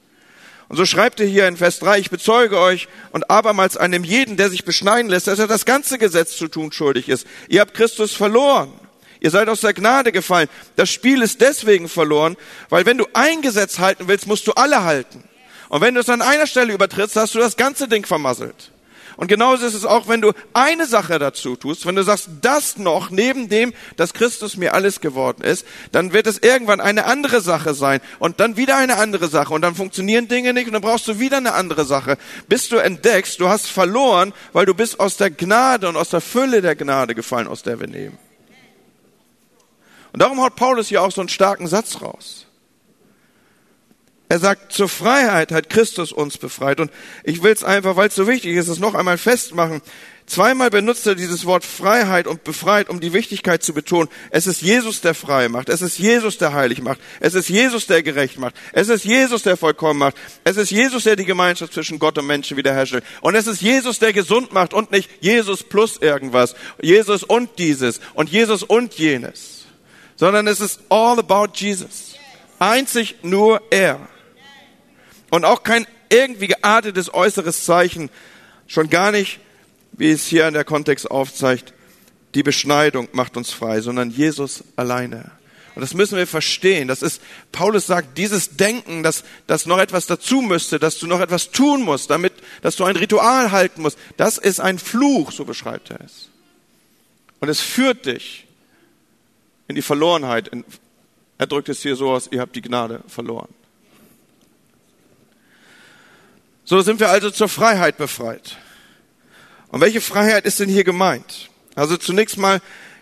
Und 0.70 0.76
so 0.76 0.86
schreibt 0.86 1.20
er 1.20 1.26
hier 1.26 1.48
in 1.48 1.56
Vers 1.56 1.80
3, 1.80 2.00
ich 2.00 2.10
bezeuge 2.10 2.60
euch 2.60 2.88
und 3.12 3.30
abermals 3.30 3.78
einem 3.78 4.04
jeden, 4.04 4.36
der 4.36 4.50
sich 4.50 4.66
beschneiden 4.66 5.10
lässt, 5.10 5.28
dass 5.28 5.40
er 5.40 5.48
das 5.48 5.66
ganze 5.66 5.98
Gesetz 5.98 6.36
zu 6.36 6.48
tun 6.50 6.72
schuldig 6.72 7.08
ist. 7.08 7.26
Ihr 7.48 7.62
habt 7.62 7.74
Christus 7.74 8.14
verloren. 8.14 8.72
Ihr 9.20 9.32
seid 9.32 9.50
aus 9.50 9.62
der 9.62 9.74
Gnade 9.74 10.12
gefallen. 10.12 10.50
Das 10.76 10.90
Spiel 10.90 11.22
ist 11.22 11.42
deswegen 11.42 11.90
verloren, 11.90 12.36
weil 12.70 12.86
wenn 12.86 12.98
du 12.98 13.06
ein 13.14 13.42
Gesetz 13.42 13.80
halten 13.80 14.08
willst, 14.08 14.28
musst 14.28 14.46
du 14.46 14.52
alle 14.54 14.84
halten. 14.84 15.24
Und 15.70 15.82
wenn 15.82 15.96
du 15.96 16.02
es 16.02 16.10
an 16.10 16.22
einer 16.22 16.48
Stelle 16.48 16.74
übertrittst, 16.74 17.16
hast 17.16 17.34
du 17.34 17.40
das 17.40 17.58
ganze 17.58 17.88
Ding 17.88 18.06
vermasselt. 18.06 18.72
Und 19.18 19.28
genauso 19.28 19.66
ist 19.66 19.74
es 19.74 19.84
auch, 19.84 20.08
wenn 20.08 20.22
du 20.22 20.32
eine 20.54 20.86
Sache 20.86 21.18
dazu 21.18 21.56
tust, 21.56 21.88
wenn 21.88 21.96
du 21.96 22.04
sagst, 22.04 22.30
das 22.42 22.78
noch 22.78 23.10
neben 23.10 23.50
dem, 23.50 23.74
dass 23.96 24.14
Christus 24.14 24.58
mir 24.58 24.76
alles 24.76 25.02
geworden 25.02 25.44
ist, 25.44 25.66
dann 25.92 26.14
wird 26.14 26.28
es 26.28 26.38
irgendwann 26.38 26.80
eine 26.80 27.06
andere 27.06 27.42
Sache 27.42 27.74
sein 27.74 28.00
und 28.20 28.40
dann 28.40 28.58
wieder 28.58 28.78
eine 28.78 28.98
andere 28.98 29.28
Sache 29.28 29.56
und 29.56 29.64
dann 29.64 29.74
funktionieren 29.74 30.28
Dinge 30.28 30.54
nicht 30.54 30.68
und 30.68 30.74
dann 30.74 30.84
brauchst 30.84 31.08
du 31.08 31.20
wieder 31.20 31.38
eine 31.38 31.56
andere 31.56 31.84
Sache, 31.84 32.18
bis 32.48 32.70
du 32.70 32.78
entdeckst, 32.78 33.40
du 33.40 33.50
hast 33.50 33.66
verloren, 33.66 34.34
weil 34.54 34.68
du 34.68 34.76
bist 34.76 35.00
aus 35.00 35.18
der 35.18 35.32
Gnade 35.32 35.90
und 35.90 35.98
aus 35.98 36.10
der 36.10 36.22
Fülle 36.22 36.62
der 36.62 36.76
Gnade 36.76 37.16
gefallen, 37.16 37.48
aus 37.48 37.64
der 37.64 37.80
wir 37.80 37.88
nehmen. 37.88 38.20
Und 40.14 40.22
darum 40.22 40.42
haut 40.42 40.56
Paulus 40.56 40.88
hier 40.88 41.02
auch 41.02 41.12
so 41.12 41.22
einen 41.22 41.30
starken 41.30 41.68
Satz 41.68 42.02
raus. 42.02 42.47
Er 44.30 44.40
sagt, 44.40 44.74
zur 44.74 44.90
Freiheit 44.90 45.52
hat 45.52 45.70
Christus 45.70 46.12
uns 46.12 46.38
befreit. 46.38 46.80
Und 46.80 46.92
ich 47.24 47.44
will 47.44 47.54
es 47.54 47.64
einfach, 47.64 47.96
weil 47.96 48.10
es 48.10 48.16
so 48.16 48.28
wichtig 48.28 48.56
ist, 48.56 48.68
es 48.68 48.80
noch 48.80 48.94
einmal 48.94 49.18
festmachen. 49.18 49.82
Zweimal 50.26 50.70
benutzt 50.70 51.08
er 51.08 51.16
dieses 51.16 51.46
Wort 51.46 51.64
Freiheit 51.64 52.28
und 52.28 52.44
befreit, 52.44 52.90
um 52.90 53.00
die 53.00 53.14
Wichtigkeit 53.14 53.64
zu 53.64 53.74
betonen. 53.74 54.10
Es 54.30 54.46
ist 54.46 54.62
Jesus, 54.62 55.00
der 55.00 55.14
frei 55.14 55.48
macht. 55.48 55.70
Es 55.70 55.82
ist 55.82 55.98
Jesus, 55.98 56.38
der 56.38 56.54
heilig 56.54 56.82
macht. 56.82 57.00
Es 57.22 57.34
ist 57.34 57.48
Jesus, 57.48 57.88
der 57.88 58.04
gerecht 58.04 58.38
macht. 58.38 58.56
Es 58.74 58.90
ist 58.90 59.06
Jesus, 59.06 59.44
der 59.44 59.56
vollkommen 59.56 60.00
macht. 60.00 60.18
Es 60.44 60.58
ist 60.58 60.72
Jesus, 60.72 61.06
der 61.06 61.16
die 61.16 61.24
Gemeinschaft 61.24 61.74
zwischen 61.74 61.98
Gott 61.98 62.18
und 62.18 62.28
Menschen 62.28 62.58
wiederherstellt. 62.58 63.06
Und 63.22 63.36
es 63.36 63.48
ist 63.48 63.62
Jesus, 63.62 64.00
der 64.00 64.12
gesund 64.12 64.52
macht 64.52 64.74
und 64.74 64.92
nicht 64.92 65.10
Jesus 65.22 65.64
plus 65.64 65.96
irgendwas. 65.98 66.56
Jesus 66.82 67.24
und 67.24 67.58
dieses 67.58 68.02
und 68.14 68.30
Jesus 68.30 68.64
und 68.64 68.94
jenes 68.96 69.58
sondern 70.18 70.48
es 70.48 70.60
ist 70.60 70.82
all 70.90 71.20
about 71.20 71.54
Jesus. 71.54 72.16
Einzig 72.60 73.16
nur 73.22 73.62
er. 73.70 74.00
Und 75.30 75.46
auch 75.46 75.64
kein 75.64 75.86
irgendwie 76.10 76.48
geartetes 76.48 77.14
äußeres 77.14 77.66
Zeichen, 77.66 78.10
schon 78.68 78.90
gar 78.90 79.12
nicht, 79.12 79.40
wie 79.94 80.12
es 80.12 80.26
hier 80.26 80.48
in 80.48 80.54
der 80.54 80.64
Kontext 80.64 81.10
aufzeigt, 81.10 81.74
die 82.36 82.44
Beschneidung 82.44 83.08
macht 83.14 83.36
uns 83.36 83.52
frei, 83.52 83.82
sondern 83.82 84.12
Jesus 84.12 84.64
alleine. 84.76 85.32
Und 85.76 85.82
das 85.82 85.94
müssen 85.94 86.18
wir 86.18 86.26
verstehen. 86.26 86.88
Das 86.88 87.04
ist, 87.04 87.22
Paulus 87.52 87.86
sagt, 87.86 88.18
dieses 88.18 88.58
Denken, 88.58 89.04
dass, 89.04 89.24
dass 89.46 89.68
noch 89.68 89.78
etwas 89.78 90.08
dazu 90.08 90.42
müsste, 90.42 90.80
dass 90.80 90.98
du 90.98 91.06
noch 91.06 91.20
etwas 91.20 91.52
tun 91.52 91.84
musst, 91.84 92.10
damit, 92.10 92.34
dass 92.64 92.76
du 92.76 92.84
ein 92.84 92.96
Ritual 92.96 93.52
halten 93.52 93.84
musst, 93.84 93.98
das 94.18 94.40
ist 94.40 94.60
ein 94.60 94.80
Fluch, 94.80 95.32
so 95.32 95.46
beschreibt 95.46 95.92
er 95.92 96.02
es. 96.02 96.30
Und 97.40 97.50
es 97.50 97.60
führt 97.60 98.08
dich 98.08 98.48
in 99.68 99.76
die 99.76 99.84
Verlorenheit. 99.84 100.50
Er 101.38 101.48
drückt 101.48 101.70
es 101.70 101.84
hier 101.84 101.96
so 101.96 102.10
aus, 102.10 102.28
ihr 102.32 102.42
habt 102.42 102.56
die 102.56 102.62
Gnade 102.62 103.04
verloren. 103.08 103.50
So 106.70 106.82
sind 106.82 107.00
wir 107.00 107.08
also 107.08 107.32
zur 107.32 107.48
Freiheit 107.48 107.96
befreit. 107.96 108.58
Und 109.70 109.80
welche 109.80 110.02
Freiheit 110.02 110.46
ist 110.46 110.60
denn 110.60 110.68
hier 110.68 110.84
gemeint? 110.84 111.50
Also 111.76 111.96
zunächst 111.96 112.38
mal, 112.38 112.60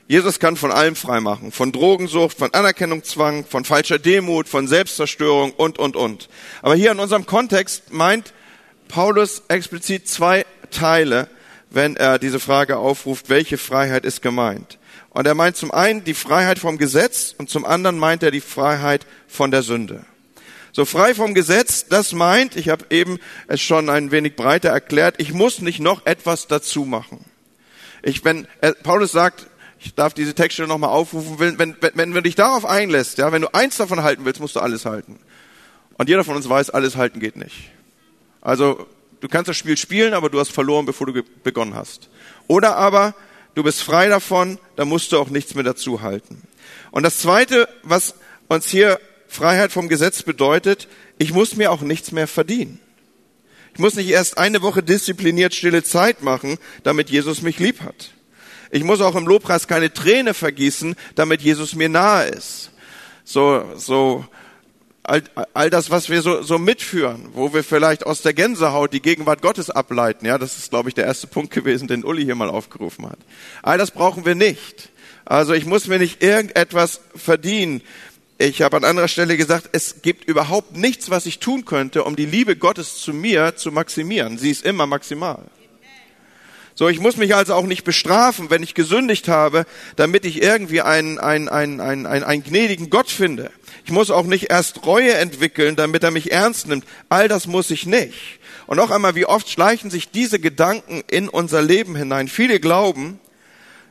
Jesus 0.07 0.39
kann 0.39 0.55
von 0.55 0.72
allem 0.72 0.95
frei 0.95 1.19
machen. 1.19 1.51
Von 1.51 1.72
Drogensucht, 1.72 2.38
von 2.38 2.53
Anerkennungszwang, 2.53 3.43
von 3.43 3.65
falscher 3.65 3.98
Demut, 3.98 4.48
von 4.48 4.67
Selbstzerstörung 4.67 5.51
und, 5.51 5.79
und, 5.79 5.95
und. 5.95 6.29
Aber 6.62 6.75
hier 6.75 6.91
in 6.91 7.00
unserem 7.00 7.25
Kontext 7.25 7.91
meint 7.91 8.34
Paulus 8.88 9.41
explizit 9.48 10.07
zwei 10.07 10.45
Teile, 10.69 11.27
wenn 11.72 11.95
er 11.95 12.19
diese 12.19 12.39
Frage 12.39 12.77
aufruft, 12.77 13.29
welche 13.29 13.57
Freiheit 13.57 14.05
ist 14.05 14.22
gemeint. 14.22 14.77
Und 15.10 15.25
er 15.25 15.34
meint 15.34 15.57
zum 15.57 15.72
einen 15.72 16.03
die 16.03 16.13
Freiheit 16.13 16.60
vom 16.60 16.77
Gesetz 16.77 17.34
und 17.36 17.50
zum 17.50 17.65
anderen 17.65 17.98
meint 17.98 18.22
er 18.22 18.29
die 18.29 18.41
Freiheit 18.41 19.07
von 19.27 19.50
der 19.50 19.63
Sünde. 19.63 20.05
So 20.75 20.84
frei 20.84 21.15
vom 21.15 21.34
Gesetz, 21.34 21.86
das 21.88 22.12
meint, 22.12 22.58
ich 22.58 22.67
habe 22.67 22.88
eben 22.89 23.17
es 23.48 23.62
schon 23.62 23.89
ein 23.89 24.12
wenig 24.12 24.36
breiter 24.36 24.72
erklärt, 24.72 25.15
ich 25.20 25.32
muss 25.32 25.62
nicht 25.62 25.79
noch 25.79 26.05
etwas 26.05 26.48
dazu 26.48 26.84
machen. 26.84 27.24
Ich, 28.03 28.25
wenn 28.25 28.46
äh, 28.60 28.74
Paulus 28.74 29.13
sagt, 29.13 29.48
ich 29.79 29.96
darf 29.96 30.13
diese 30.13 30.36
Texte 30.36 30.67
nochmal 30.67 30.89
aufrufen, 30.89 31.39
wenn, 31.39 31.58
wenn, 31.58 31.77
wenn, 31.79 31.96
wenn 31.96 32.12
du 32.12 32.22
dich 32.24 32.36
darauf 32.36 32.65
einlässt, 32.65 33.20
ja, 33.20 33.32
wenn 33.32 33.44
du 33.44 33.53
eins 33.53 33.77
davon 33.77 34.03
halten 34.03 34.25
willst, 34.25 34.41
musst 34.41 34.58
du 34.58 34.60
alles 34.60 34.86
halten. 34.86 35.17
Und 35.98 36.10
jeder 36.10 36.25
von 36.25 36.36
uns 36.36 36.50
weiß, 36.50 36.72
alles 36.72 36.98
halten 36.98 37.22
geht 37.22 37.38
nicht. 37.38 37.72
Also 38.41 38.86
du 39.22 39.29
kannst 39.29 39.48
das 39.48 39.55
Spiel 39.55 39.77
spielen, 39.77 40.13
aber 40.13 40.29
du 40.29 40.41
hast 40.41 40.51
verloren, 40.51 40.86
bevor 40.86 41.08
du 41.08 41.24
begonnen 41.41 41.75
hast. 41.75 42.10
Oder 42.48 42.75
aber 42.75 43.15
du 43.53 43.63
bist 43.63 43.82
frei 43.82 44.10
davon, 44.10 44.60
da 44.75 44.84
musst 44.84 45.13
du 45.13 45.20
auch 45.20 45.29
nichts 45.29 45.55
mehr 45.55 45.63
dazu 45.63 46.01
halten. 46.01 46.41
Und 46.91 47.03
das 47.03 47.20
Zweite, 47.20 47.70
was 47.84 48.15
uns 48.50 48.67
hier 48.67 49.00
Freiheit 49.27 49.72
vom 49.72 49.89
Gesetz 49.89 50.24
bedeutet, 50.24 50.88
ich 51.17 51.34
muss 51.34 51.55
mir 51.55 51.72
auch 51.72 51.82
nichts 51.82 52.12
mehr 52.12 52.27
verdienen. 52.27 52.79
Ich 53.74 53.79
muss 53.79 53.96
nicht 53.96 54.10
erst 54.10 54.38
eine 54.38 54.62
Woche 54.62 54.84
diszipliniert 54.84 55.53
stille 55.53 55.84
Zeit 55.84 56.24
machen, 56.24 56.58
damit 56.84 57.10
Jesus 57.10 57.41
mich 57.41 57.60
lieb 57.60 57.82
hat. 57.82 58.12
Ich 58.72 58.84
muss 58.84 59.01
auch 59.01 59.15
im 59.15 59.27
Lobpreis 59.27 59.67
keine 59.67 59.94
Träne 59.94 60.34
vergießen, 60.34 60.96
damit 61.15 61.41
Jesus 61.41 61.75
mir 61.75 61.89
nahe 61.89 62.27
ist. 62.27 62.72
So, 63.24 63.65
so 63.75 64.25
all, 65.03 65.24
all 65.53 65.70
das, 65.70 65.91
was 65.91 66.10
wir 66.10 66.22
so, 66.22 66.41
so 66.41 66.58
mitführen, 66.58 67.29
wo 67.34 67.53
wir 67.53 67.63
vielleicht 67.63 68.05
aus 68.05 68.22
der 68.22 68.34
Gänsehaut 68.34 68.94
die 68.94 69.01
Gegenwart 69.01 69.41
Gottes 69.41 69.70
ableiten. 69.70 70.25
Ja, 70.25 70.38
das 70.38 70.58
ist, 70.58 70.70
glaube 70.70 70.89
ich, 70.89 70.96
der 70.96 71.05
erste 71.05 71.27
Punkt 71.27 71.53
gewesen, 71.53 71.88
den 71.88 72.03
Uli 72.03 72.24
hier 72.24 72.36
mal 72.36 72.50
aufgerufen 72.50 73.10
hat. 73.10 73.20
All 73.62 73.77
das 73.77 73.91
brauchen 73.91 74.25
wir 74.25 74.36
nicht. 74.36 74.89
Also 75.25 75.53
ich 75.53 75.65
muss 75.65 75.88
mir 75.88 76.00
nicht 76.00 76.24
irgendetwas 76.24 77.01
verdienen. 77.15 77.82
Ich 78.38 78.62
habe 78.62 78.75
an 78.75 78.84
anderer 78.84 79.08
Stelle 79.08 79.38
gesagt, 79.38 79.70
es 79.72 80.01
gibt 80.01 80.25
überhaupt 80.25 80.75
nichts, 80.75 81.10
was 81.10 81.25
ich 81.25 81.39
tun 81.39 81.63
könnte, 81.63 82.04
um 82.04 82.18
die 82.18 82.25
Liebe 82.25 82.58
Gottes 82.58 82.98
zu 82.98 83.13
mir 83.13 83.56
zu 83.56 83.72
maximieren. 83.72 84.38
Sie 84.38 84.50
ist 84.50 84.65
immer 84.65 84.86
maximal. 84.86 85.46
So, 86.77 86.89
ich 86.89 87.00
muss 87.00 87.15
mich 87.15 87.34
also 87.34 87.54
auch 87.54 87.65
nicht 87.65 87.86
bestrafen, 87.86 88.50
wenn 88.50 88.62
ich 88.62 88.74
gesündigt 88.74 89.30
habe, 89.30 89.65
damit 89.96 90.25
ich 90.25 90.44
irgendwie 90.44 90.82
einen, 90.82 91.18
einen, 91.18 91.48
einen, 91.48 91.80
einen, 91.80 92.06
einen, 92.06 92.25
einen 92.25 92.44
gnädigen 92.44 92.89
Gott 92.89 93.10
finde. 93.10 93.50
Ich 93.86 93.92
muss 93.92 94.12
auch 94.12 94.25
nicht 94.25 94.51
erst 94.51 94.86
Reue 94.86 95.13
entwickeln, 95.13 95.77
damit 95.77 96.04
er 96.04 96.12
mich 96.12 96.34
ernst 96.34 96.68
nimmt. 96.68 96.84
All 97.08 97.30
das 97.30 97.48
muss 97.48 97.72
ich 97.72 97.86
nicht. 97.86 98.39
Und 98.68 98.75
noch 98.75 98.92
einmal, 98.92 99.15
wie 99.15 99.25
oft 99.25 99.50
schleichen 99.50 99.89
sich 99.89 100.12
diese 100.12 100.39
Gedanken 100.39 101.01
in 101.10 101.30
unser 101.30 101.62
Leben 101.62 101.96
hinein? 101.96 102.27
Viele 102.27 102.60
glauben, 102.60 103.22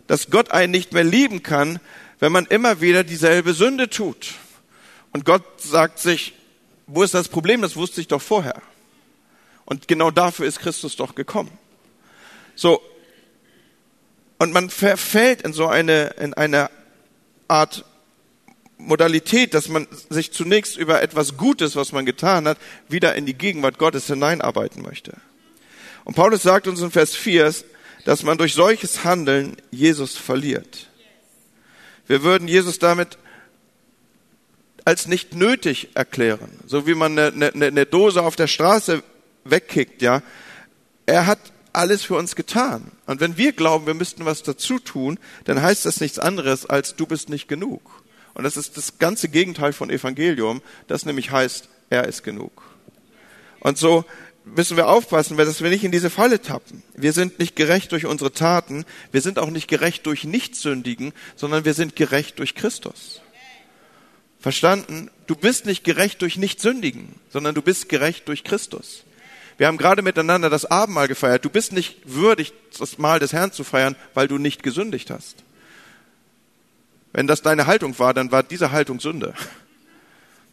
dass 0.07 0.29
Gott 0.29 0.51
einen 0.51 0.73
nicht 0.73 0.93
mehr 0.93 1.05
lieben 1.05 1.43
kann, 1.43 1.81
wenn 2.19 2.33
man 2.33 2.47
immer 2.47 2.81
wieder 2.81 3.05
dieselbe 3.05 3.55
Sünde 3.55 3.91
tut. 3.91 4.35
Und 5.13 5.25
Gott 5.25 5.45
sagt 5.61 5.99
sich, 5.99 6.35
wo 6.87 7.03
ist 7.03 7.15
das 7.15 7.29
Problem? 7.29 7.63
Das 7.63 7.77
wusste 7.77 8.01
ich 8.01 8.09
doch 8.09 8.23
vorher. 8.23 8.61
Und 9.65 9.89
genau 9.89 10.11
dafür 10.11 10.47
ist 10.47 10.61
Christus 10.61 10.97
doch 10.97 11.15
gekommen. 11.15 11.51
So. 12.55 12.83
Und 14.39 14.53
man 14.53 14.71
verfällt 14.71 15.43
in 15.43 15.53
so 15.53 15.67
eine, 15.67 16.15
in 16.19 16.35
eine 16.35 16.71
Art 17.49 17.85
Modalität, 18.77 19.55
dass 19.55 19.69
man 19.69 19.87
sich 20.11 20.33
zunächst 20.33 20.77
über 20.77 21.03
etwas 21.03 21.37
Gutes, 21.37 21.77
was 21.77 21.93
man 21.93 22.05
getan 22.05 22.47
hat, 22.47 22.59
wieder 22.89 23.15
in 23.15 23.27
die 23.27 23.35
Gegenwart 23.35 23.79
Gottes 23.79 24.07
hineinarbeiten 24.07 24.83
möchte. 24.83 25.15
Und 26.05 26.15
Paulus 26.15 26.43
sagt 26.43 26.67
uns 26.67 26.81
in 26.81 26.91
Vers 26.91 27.15
4, 27.15 27.55
dass 28.05 28.23
man 28.23 28.37
durch 28.37 28.53
solches 28.55 29.05
Handeln 29.05 29.57
Jesus 29.71 30.17
verliert. 30.17 30.89
Wir 32.07 32.23
würden 32.23 32.49
Jesus 32.49 32.79
damit 32.79 33.19
als 34.85 35.07
nicht 35.07 35.35
nötig 35.35 35.89
erklären, 35.95 36.51
so 36.67 36.87
wie 36.87 36.95
man 36.95 37.19
eine, 37.19 37.51
eine, 37.55 37.67
eine 37.67 37.87
Dose 37.87 38.23
auf 38.23 38.37
der 38.37 38.47
Straße 38.47 39.03
wegkickt, 39.45 40.03
ja. 40.03 40.23
Er 41.07 41.27
hat 41.27 41.39
alles 41.73 42.03
für 42.05 42.17
uns 42.17 42.37
getan. 42.37 42.93
Und 43.07 43.21
wenn 43.21 43.37
wir 43.37 43.53
glauben, 43.53 43.87
wir 43.87 43.95
müssten 43.95 44.25
was 44.25 44.43
dazu 44.43 44.79
tun, 44.79 45.19
dann 45.45 45.61
heißt 45.61 45.85
das 45.85 46.01
nichts 46.01 46.19
anderes 46.19 46.67
als 46.67 46.97
du 46.97 47.07
bist 47.07 47.29
nicht 47.29 47.49
genug. 47.49 48.03
Und 48.35 48.45
das 48.45 48.57
ist 48.57 48.77
das 48.77 48.99
ganze 48.99 49.29
Gegenteil 49.29 49.73
von 49.73 49.91
Evangelium, 49.91 50.63
das 50.87 51.07
nämlich 51.07 51.31
heißt, 51.31 51.69
er 51.91 52.07
ist 52.07 52.23
genug. 52.23 52.63
Und 53.61 53.79
so 53.79 54.05
müssen 54.45 54.77
wir 54.77 54.89
aufpassen, 54.89 55.37
dass 55.37 55.63
wir 55.63 55.71
nicht 55.71 55.85
in 55.85 55.93
diese 55.93 56.11
Falle 56.11 56.41
tappen. 56.41 56.83
Wir 56.95 57.13
sind 57.13 57.39
nicht 57.39 57.57
gerecht 57.57 57.93
durch 57.93 58.07
unsere 58.07 58.33
Taten, 58.33 58.85
wir 59.11 59.21
sind 59.21 59.39
auch 59.39 59.51
nicht 59.51 59.69
gerecht 59.69 60.07
durch 60.07 60.25
Nichtsündigen, 60.25 61.13
sondern 61.37 61.65
wir 61.65 61.75
sind 61.75 61.97
gerecht 61.97 62.39
durch 62.39 62.55
Christus. 62.55 63.23
Verstanden? 64.41 65.11
Du 65.27 65.35
bist 65.37 65.65
nicht 65.65 65.85
gerecht 65.85 66.21
durch 66.21 66.37
Nichtsündigen, 66.37 67.15
sondern 67.31 67.55
du 67.55 67.63
bist 67.63 67.89
gerecht 67.89 68.29
durch 68.29 68.45
Christus. 68.45 69.05
Wir 69.57 69.69
haben 69.69 69.79
gerade 69.79 70.03
miteinander 70.03 70.51
das 70.51 70.67
Abendmahl 70.67 71.09
gefeiert. 71.09 71.45
Du 71.45 71.51
bist 71.51 71.73
nicht 71.73 71.97
würdig, 72.05 72.53
das 72.79 72.99
Mahl 72.99 73.21
des 73.21 73.33
Herrn 73.33 73.53
zu 73.53 73.65
feiern, 73.65 73.97
weil 74.13 74.29
du 74.29 74.37
nicht 74.37 74.63
gesündigt 74.63 75.11
hast. 75.11 75.37
Wenn 77.13 77.27
das 77.27 77.43
deine 77.43 77.67
Haltung 77.67 77.99
war, 77.99 78.13
dann 78.13 78.33
war 78.33 78.43
diese 78.43 78.73
Haltung 78.73 79.01
Sünde. 79.01 79.35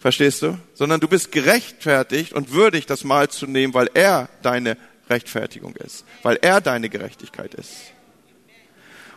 Verstehst 0.01 0.41
du? 0.41 0.57
Sondern 0.73 0.99
du 0.99 1.07
bist 1.07 1.31
gerechtfertigt 1.31 2.33
und 2.33 2.51
würdig, 2.51 2.87
das 2.87 3.03
Mahl 3.03 3.29
zu 3.29 3.45
nehmen, 3.45 3.75
weil 3.75 3.87
er 3.93 4.29
deine 4.41 4.75
Rechtfertigung 5.11 5.75
ist, 5.75 6.05
weil 6.23 6.39
er 6.41 6.59
deine 6.59 6.89
Gerechtigkeit 6.89 7.53
ist. 7.53 7.71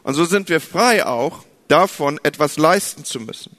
Und 0.03 0.13
so 0.13 0.27
sind 0.27 0.51
wir 0.51 0.61
frei 0.61 1.07
auch 1.07 1.47
davon, 1.69 2.21
etwas 2.23 2.59
leisten 2.59 3.07
zu 3.07 3.19
müssen. 3.19 3.57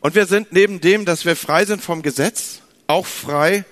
Und 0.00 0.14
wir 0.14 0.26
sind 0.26 0.52
neben 0.52 0.82
dem, 0.82 1.06
dass 1.06 1.24
wir 1.24 1.36
frei 1.36 1.64
sind 1.64 1.82
vom 1.82 2.02
Gesetz, 2.02 2.60
auch 2.86 3.06
frei 3.06 3.64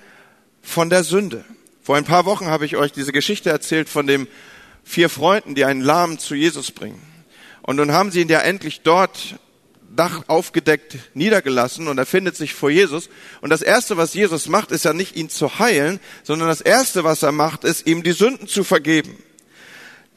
von 0.63 0.89
der 0.89 1.03
Sünde. 1.03 1.45
Vor 1.83 1.97
ein 1.97 2.05
paar 2.05 2.25
Wochen 2.25 2.47
habe 2.47 2.65
ich 2.65 2.77
euch 2.77 2.93
diese 2.93 3.11
Geschichte 3.11 3.51
erzählt 3.51 3.89
von 3.89 4.07
den 4.07 4.27
vier 4.83 5.09
Freunden, 5.09 5.53
die 5.53 5.65
einen 5.65 5.81
Lahmen 5.81 6.17
zu 6.17 6.33
Jesus 6.33 6.71
bringen. 6.71 7.01
Und 7.61 7.75
nun 7.75 7.91
haben 7.91 8.09
sie 8.09 8.21
ihn 8.21 8.29
ja 8.29 8.39
endlich 8.39 8.81
dort 8.81 9.35
Dach 9.95 10.23
aufgedeckt 10.27 10.97
niedergelassen 11.13 11.87
und 11.87 11.97
er 11.97 12.05
findet 12.05 12.35
sich 12.35 12.53
vor 12.53 12.69
Jesus. 12.69 13.09
Und 13.41 13.49
das 13.49 13.61
Erste, 13.61 13.97
was 13.97 14.13
Jesus 14.13 14.47
macht, 14.47 14.71
ist 14.71 14.85
ja 14.85 14.93
nicht 14.93 15.15
ihn 15.15 15.29
zu 15.29 15.59
heilen, 15.59 15.99
sondern 16.23 16.47
das 16.47 16.61
Erste, 16.61 17.03
was 17.03 17.23
er 17.23 17.31
macht, 17.31 17.63
ist 17.63 17.87
ihm 17.87 18.03
die 18.03 18.13
Sünden 18.13 18.47
zu 18.47 18.63
vergeben. 18.63 19.17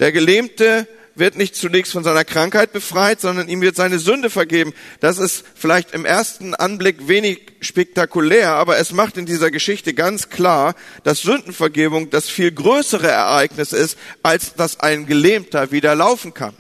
Der 0.00 0.12
Gelähmte 0.12 0.88
wird 1.14 1.36
nicht 1.36 1.54
zunächst 1.54 1.92
von 1.92 2.04
seiner 2.04 2.24
Krankheit 2.24 2.72
befreit, 2.72 3.20
sondern 3.20 3.48
ihm 3.48 3.60
wird 3.60 3.76
seine 3.76 3.98
Sünde 3.98 4.30
vergeben. 4.30 4.72
Das 5.00 5.18
ist 5.18 5.44
vielleicht 5.54 5.92
im 5.92 6.04
ersten 6.04 6.54
Anblick 6.54 7.08
wenig 7.08 7.52
spektakulär, 7.60 8.52
aber 8.52 8.78
es 8.78 8.92
macht 8.92 9.16
in 9.16 9.26
dieser 9.26 9.50
Geschichte 9.50 9.94
ganz 9.94 10.28
klar, 10.28 10.74
dass 11.04 11.22
Sündenvergebung 11.22 12.10
das 12.10 12.28
viel 12.28 12.50
größere 12.52 13.08
Ereignis 13.08 13.72
ist, 13.72 13.96
als 14.22 14.54
dass 14.54 14.80
ein 14.80 15.06
Gelähmter 15.06 15.70
wieder 15.70 15.94
laufen 15.94 16.34
kann. 16.34 16.54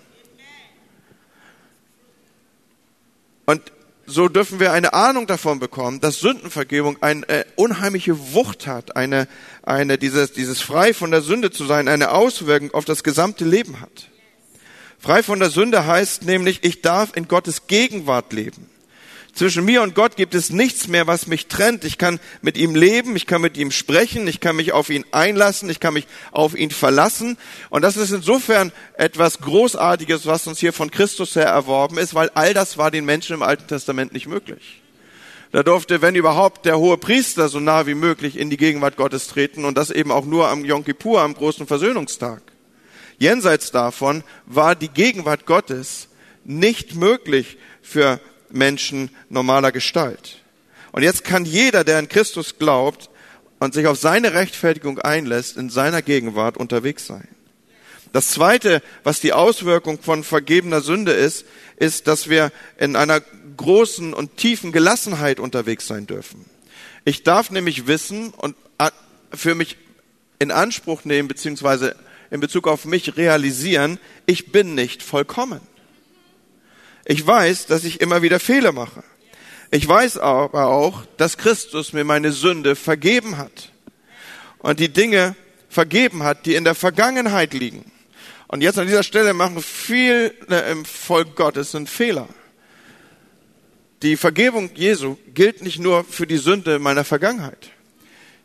Und 3.46 3.60
so 4.06 4.28
dürfen 4.28 4.60
wir 4.60 4.72
eine 4.72 4.92
Ahnung 4.92 5.26
davon 5.26 5.58
bekommen, 5.58 6.00
dass 6.00 6.20
Sündenvergebung 6.20 7.02
eine 7.02 7.28
äh, 7.28 7.44
unheimliche 7.56 8.34
Wucht 8.34 8.66
hat, 8.66 8.96
eine, 8.96 9.28
eine, 9.62 9.98
dieses, 9.98 10.32
dieses 10.32 10.60
frei 10.60 10.92
von 10.92 11.10
der 11.10 11.22
Sünde 11.22 11.50
zu 11.50 11.64
sein, 11.64 11.88
eine 11.88 12.10
Auswirkung 12.10 12.72
auf 12.74 12.84
das 12.84 13.02
gesamte 13.02 13.44
Leben 13.44 13.80
hat. 13.80 14.10
Frei 14.98 15.22
von 15.22 15.38
der 15.38 15.50
Sünde 15.50 15.86
heißt 15.86 16.24
nämlich, 16.24 16.64
ich 16.64 16.82
darf 16.82 17.16
in 17.16 17.28
Gottes 17.28 17.66
Gegenwart 17.66 18.32
leben. 18.32 18.70
Zwischen 19.34 19.64
mir 19.64 19.82
und 19.82 19.96
Gott 19.96 20.14
gibt 20.14 20.34
es 20.36 20.50
nichts 20.50 20.86
mehr, 20.86 21.08
was 21.08 21.26
mich 21.26 21.48
trennt. 21.48 21.84
Ich 21.84 21.98
kann 21.98 22.20
mit 22.40 22.56
ihm 22.56 22.76
leben, 22.76 23.16
ich 23.16 23.26
kann 23.26 23.40
mit 23.40 23.56
ihm 23.56 23.72
sprechen, 23.72 24.28
ich 24.28 24.38
kann 24.38 24.54
mich 24.54 24.72
auf 24.72 24.90
ihn 24.90 25.04
einlassen, 25.10 25.68
ich 25.68 25.80
kann 25.80 25.94
mich 25.94 26.06
auf 26.30 26.56
ihn 26.56 26.70
verlassen. 26.70 27.36
Und 27.68 27.82
das 27.82 27.96
ist 27.96 28.12
insofern 28.12 28.70
etwas 28.96 29.40
Großartiges, 29.40 30.26
was 30.26 30.46
uns 30.46 30.60
hier 30.60 30.72
von 30.72 30.92
Christus 30.92 31.34
her 31.34 31.46
erworben 31.46 31.98
ist, 31.98 32.14
weil 32.14 32.30
all 32.34 32.54
das 32.54 32.78
war 32.78 32.92
den 32.92 33.04
Menschen 33.04 33.34
im 33.34 33.42
Alten 33.42 33.66
Testament 33.66 34.12
nicht 34.12 34.28
möglich. 34.28 34.82
Da 35.50 35.64
durfte, 35.64 36.00
wenn 36.00 36.14
überhaupt, 36.14 36.64
der 36.64 36.78
hohe 36.78 36.96
Priester 36.96 37.48
so 37.48 37.58
nah 37.58 37.86
wie 37.88 37.94
möglich 37.94 38.36
in 38.38 38.50
die 38.50 38.56
Gegenwart 38.56 38.96
Gottes 38.96 39.26
treten 39.26 39.64
und 39.64 39.76
das 39.76 39.90
eben 39.90 40.12
auch 40.12 40.26
nur 40.26 40.48
am 40.48 40.64
Yom 40.64 40.84
Kippur, 40.84 41.22
am 41.22 41.34
großen 41.34 41.66
Versöhnungstag. 41.66 42.42
Jenseits 43.18 43.72
davon 43.72 44.22
war 44.46 44.76
die 44.76 44.88
Gegenwart 44.88 45.44
Gottes 45.46 46.08
nicht 46.44 46.94
möglich 46.94 47.58
für 47.82 48.20
Menschen 48.54 49.10
normaler 49.28 49.72
Gestalt. 49.72 50.40
Und 50.92 51.02
jetzt 51.02 51.24
kann 51.24 51.44
jeder, 51.44 51.84
der 51.84 51.98
in 51.98 52.08
Christus 52.08 52.58
glaubt 52.58 53.10
und 53.58 53.74
sich 53.74 53.86
auf 53.86 53.98
seine 53.98 54.34
Rechtfertigung 54.34 54.98
einlässt, 54.98 55.56
in 55.56 55.70
seiner 55.70 56.02
Gegenwart 56.02 56.56
unterwegs 56.56 57.06
sein. 57.06 57.28
Das 58.12 58.28
zweite, 58.28 58.80
was 59.02 59.20
die 59.20 59.32
Auswirkung 59.32 60.00
von 60.00 60.22
vergebener 60.22 60.80
Sünde 60.80 61.12
ist, 61.12 61.44
ist, 61.76 62.06
dass 62.06 62.30
wir 62.30 62.52
in 62.78 62.94
einer 62.94 63.20
großen 63.56 64.14
und 64.14 64.36
tiefen 64.36 64.70
Gelassenheit 64.70 65.40
unterwegs 65.40 65.88
sein 65.88 66.06
dürfen. 66.06 66.44
Ich 67.04 67.24
darf 67.24 67.50
nämlich 67.50 67.88
wissen 67.88 68.30
und 68.30 68.54
für 69.32 69.56
mich 69.56 69.76
in 70.38 70.52
Anspruch 70.52 71.04
nehmen, 71.04 71.26
beziehungsweise 71.26 71.96
in 72.30 72.40
Bezug 72.40 72.68
auf 72.68 72.84
mich 72.84 73.16
realisieren, 73.16 73.98
ich 74.26 74.52
bin 74.52 74.74
nicht 74.74 75.02
vollkommen. 75.02 75.60
Ich 77.04 77.26
weiß, 77.26 77.66
dass 77.66 77.84
ich 77.84 78.00
immer 78.00 78.22
wieder 78.22 78.40
Fehler 78.40 78.72
mache. 78.72 79.02
Ich 79.70 79.86
weiß 79.86 80.18
aber 80.18 80.68
auch, 80.68 81.04
dass 81.16 81.36
Christus 81.36 81.92
mir 81.92 82.04
meine 82.04 82.32
Sünde 82.32 82.76
vergeben 82.76 83.36
hat 83.36 83.72
und 84.58 84.80
die 84.80 84.88
Dinge 84.88 85.34
vergeben 85.68 86.22
hat, 86.22 86.46
die 86.46 86.54
in 86.54 86.64
der 86.64 86.74
Vergangenheit 86.74 87.52
liegen. 87.52 87.90
Und 88.46 88.62
jetzt 88.62 88.78
an 88.78 88.86
dieser 88.86 89.02
Stelle 89.02 89.34
machen 89.34 89.60
viele 89.62 90.28
im 90.70 90.84
Volk 90.84 91.34
Gottes 91.34 91.74
einen 91.74 91.86
Fehler. 91.86 92.28
Die 94.02 94.16
Vergebung 94.16 94.70
Jesu 94.74 95.16
gilt 95.34 95.62
nicht 95.62 95.80
nur 95.80 96.04
für 96.04 96.26
die 96.26 96.36
Sünde 96.36 96.78
meiner 96.78 97.04
Vergangenheit. 97.04 97.70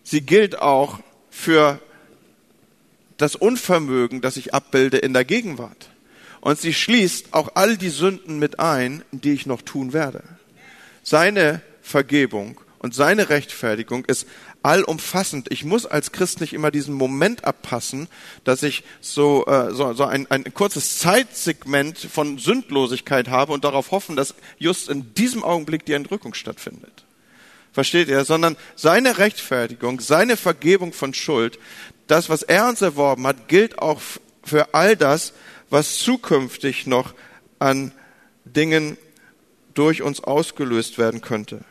Sie 0.04 0.22
gilt 0.22 0.60
auch 0.60 1.00
für 1.30 1.80
das 3.18 3.36
Unvermögen, 3.36 4.22
das 4.22 4.38
ich 4.38 4.54
abbilde 4.54 4.98
in 4.98 5.14
der 5.14 5.26
Gegenwart. 5.26 5.90
Und 6.42 6.60
sie 6.60 6.74
schließt 6.74 7.34
auch 7.34 7.52
all 7.56 7.78
die 7.78 7.90
Sünden 7.90 8.40
mit 8.40 8.60
ein, 8.60 9.04
die 9.12 9.34
ich 9.34 9.46
noch 9.46 9.62
tun 9.62 9.94
werde. 9.94 10.24
Seine 11.04 11.62
Vergebung 11.82 12.60
und 12.80 12.96
seine 12.96 13.30
Rechtfertigung 13.30 14.06
ist 14.06 14.26
allumfassend. 14.64 15.52
Ich 15.52 15.64
muss 15.66 15.86
als 15.86 16.12
Christ 16.12 16.42
nicht 16.42 16.54
immer 16.54 16.72
diesen 16.72 16.94
Moment 16.94 17.46
abpassen, 17.46 18.08
dass 18.44 18.64
ich 18.64 18.84
so, 19.02 19.46
äh, 19.46 19.74
so, 19.74 19.94
so 19.94 20.06
ein, 20.06 20.30
ein 20.30 20.54
kurzes 20.54 21.00
Zeitsegment 21.00 21.98
von 21.98 22.38
Sündlosigkeit 22.38 23.30
habe 23.30 23.54
und 23.54 23.64
darauf 23.64 23.92
hoffen, 23.92 24.16
dass 24.16 24.36
just 24.58 24.90
in 24.90 25.14
diesem 25.14 25.44
Augenblick 25.44 25.86
die 25.86 25.94
Entrückung 25.94 26.34
stattfindet. 26.34 27.06
Versteht 27.72 28.08
ihr? 28.08 28.26
Sondern 28.26 28.58
seine 28.76 29.18
Rechtfertigung, 29.18 30.00
seine 30.00 30.38
Vergebung 30.38 30.94
von 30.94 31.14
Schuld, 31.14 31.60
das, 32.08 32.30
was 32.30 32.44
er 32.44 32.68
uns 32.68 32.82
erworben 32.82 33.28
hat, 33.28 33.48
gilt 33.48 33.80
auch 33.80 34.02
für 34.44 34.74
all 34.74 34.96
das, 34.96 35.34
was 35.70 35.98
zukünftig 35.98 36.88
noch 36.88 37.14
an 37.60 37.92
Dingen 38.46 38.98
durch 39.74 40.02
uns 40.02 40.22
ausgelöst 40.24 40.98
werden 40.98 41.22
könnte. 41.22 41.62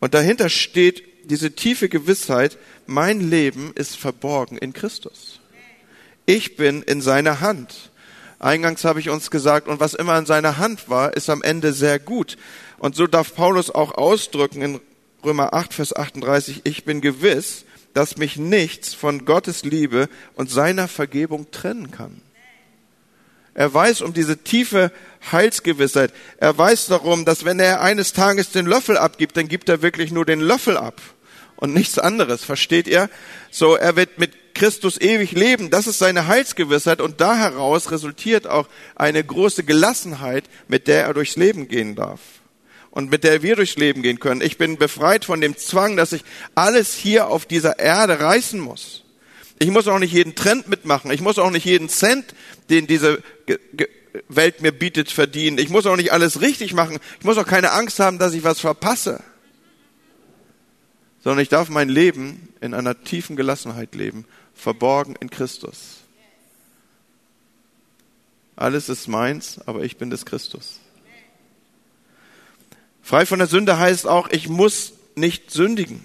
Und 0.00 0.14
dahinter 0.14 0.48
steht 0.48 1.04
diese 1.24 1.52
tiefe 1.52 1.88
Gewissheit, 1.88 2.58
mein 2.86 3.20
Leben 3.20 3.72
ist 3.74 3.96
verborgen 3.96 4.58
in 4.58 4.72
Christus. 4.72 5.40
Ich 6.26 6.56
bin 6.56 6.82
in 6.82 7.00
seiner 7.00 7.40
Hand. 7.40 7.90
Eingangs 8.38 8.84
habe 8.84 8.98
ich 8.98 9.10
uns 9.10 9.30
gesagt, 9.30 9.68
und 9.68 9.78
was 9.78 9.94
immer 9.94 10.18
in 10.18 10.26
seiner 10.26 10.58
Hand 10.58 10.88
war, 10.88 11.16
ist 11.16 11.30
am 11.30 11.42
Ende 11.42 11.72
sehr 11.72 12.00
gut. 12.00 12.36
Und 12.78 12.96
so 12.96 13.06
darf 13.06 13.36
Paulus 13.36 13.70
auch 13.70 13.92
ausdrücken 13.92 14.62
in 14.62 14.80
Römer 15.24 15.54
8, 15.54 15.72
Vers 15.72 15.94
38, 15.94 16.62
ich 16.64 16.84
bin 16.84 17.00
gewiss, 17.00 17.64
dass 17.94 18.16
mich 18.16 18.36
nichts 18.36 18.94
von 18.94 19.24
Gottes 19.24 19.62
Liebe 19.64 20.08
und 20.34 20.50
seiner 20.50 20.88
Vergebung 20.88 21.50
trennen 21.52 21.92
kann. 21.92 22.20
Er 23.54 23.72
weiß 23.72 24.00
um 24.00 24.14
diese 24.14 24.38
tiefe 24.38 24.90
Heilsgewissheit. 25.30 26.12
Er 26.38 26.56
weiß 26.56 26.86
darum, 26.86 27.24
dass 27.24 27.44
wenn 27.44 27.60
er 27.60 27.82
eines 27.82 28.12
Tages 28.12 28.50
den 28.50 28.66
Löffel 28.66 28.96
abgibt, 28.96 29.36
dann 29.36 29.48
gibt 29.48 29.68
er 29.68 29.82
wirklich 29.82 30.10
nur 30.10 30.24
den 30.24 30.40
Löffel 30.40 30.76
ab 30.76 31.00
und 31.56 31.74
nichts 31.74 31.98
anderes. 31.98 32.44
Versteht 32.44 32.88
ihr? 32.88 33.10
So, 33.50 33.76
er 33.76 33.94
wird 33.96 34.18
mit 34.18 34.54
Christus 34.54 35.00
ewig 35.00 35.32
leben. 35.32 35.70
Das 35.70 35.86
ist 35.86 35.98
seine 35.98 36.26
Heilsgewissheit 36.26 37.00
und 37.00 37.20
da 37.20 37.36
heraus 37.36 37.90
resultiert 37.90 38.46
auch 38.46 38.68
eine 38.96 39.22
große 39.22 39.64
Gelassenheit, 39.64 40.44
mit 40.68 40.88
der 40.88 41.04
er 41.04 41.14
durchs 41.14 41.36
Leben 41.36 41.68
gehen 41.68 41.94
darf 41.94 42.20
und 42.90 43.10
mit 43.10 43.24
der 43.24 43.42
wir 43.42 43.56
durchs 43.56 43.76
Leben 43.76 44.02
gehen 44.02 44.18
können. 44.18 44.40
Ich 44.40 44.58
bin 44.58 44.76
befreit 44.76 45.24
von 45.24 45.40
dem 45.40 45.56
Zwang, 45.56 45.96
dass 45.96 46.12
ich 46.12 46.24
alles 46.54 46.94
hier 46.94 47.28
auf 47.28 47.46
dieser 47.46 47.78
Erde 47.78 48.20
reißen 48.20 48.60
muss. 48.60 49.01
Ich 49.62 49.70
muss 49.70 49.86
auch 49.86 50.00
nicht 50.00 50.12
jeden 50.12 50.34
Trend 50.34 50.66
mitmachen. 50.68 51.12
Ich 51.12 51.20
muss 51.20 51.38
auch 51.38 51.50
nicht 51.50 51.64
jeden 51.64 51.88
Cent, 51.88 52.34
den 52.68 52.88
diese 52.88 53.22
Welt 54.28 54.60
mir 54.60 54.72
bietet, 54.72 55.08
verdienen. 55.08 55.56
Ich 55.58 55.68
muss 55.68 55.86
auch 55.86 55.94
nicht 55.94 56.12
alles 56.12 56.40
richtig 56.40 56.74
machen. 56.74 56.98
Ich 57.20 57.24
muss 57.24 57.38
auch 57.38 57.46
keine 57.46 57.70
Angst 57.70 58.00
haben, 58.00 58.18
dass 58.18 58.34
ich 58.34 58.42
was 58.42 58.58
verpasse. 58.58 59.22
Sondern 61.22 61.38
ich 61.38 61.48
darf 61.48 61.68
mein 61.68 61.88
Leben 61.88 62.48
in 62.60 62.74
einer 62.74 63.04
tiefen 63.04 63.36
Gelassenheit 63.36 63.94
leben, 63.94 64.24
verborgen 64.52 65.14
in 65.20 65.30
Christus. 65.30 65.98
Alles 68.56 68.88
ist 68.88 69.06
meins, 69.06 69.60
aber 69.64 69.84
ich 69.84 69.96
bin 69.96 70.10
des 70.10 70.26
Christus. 70.26 70.80
Frei 73.00 73.26
von 73.26 73.38
der 73.38 73.48
Sünde 73.48 73.78
heißt 73.78 74.08
auch, 74.08 74.28
ich 74.30 74.48
muss 74.48 74.94
nicht 75.14 75.52
sündigen. 75.52 76.04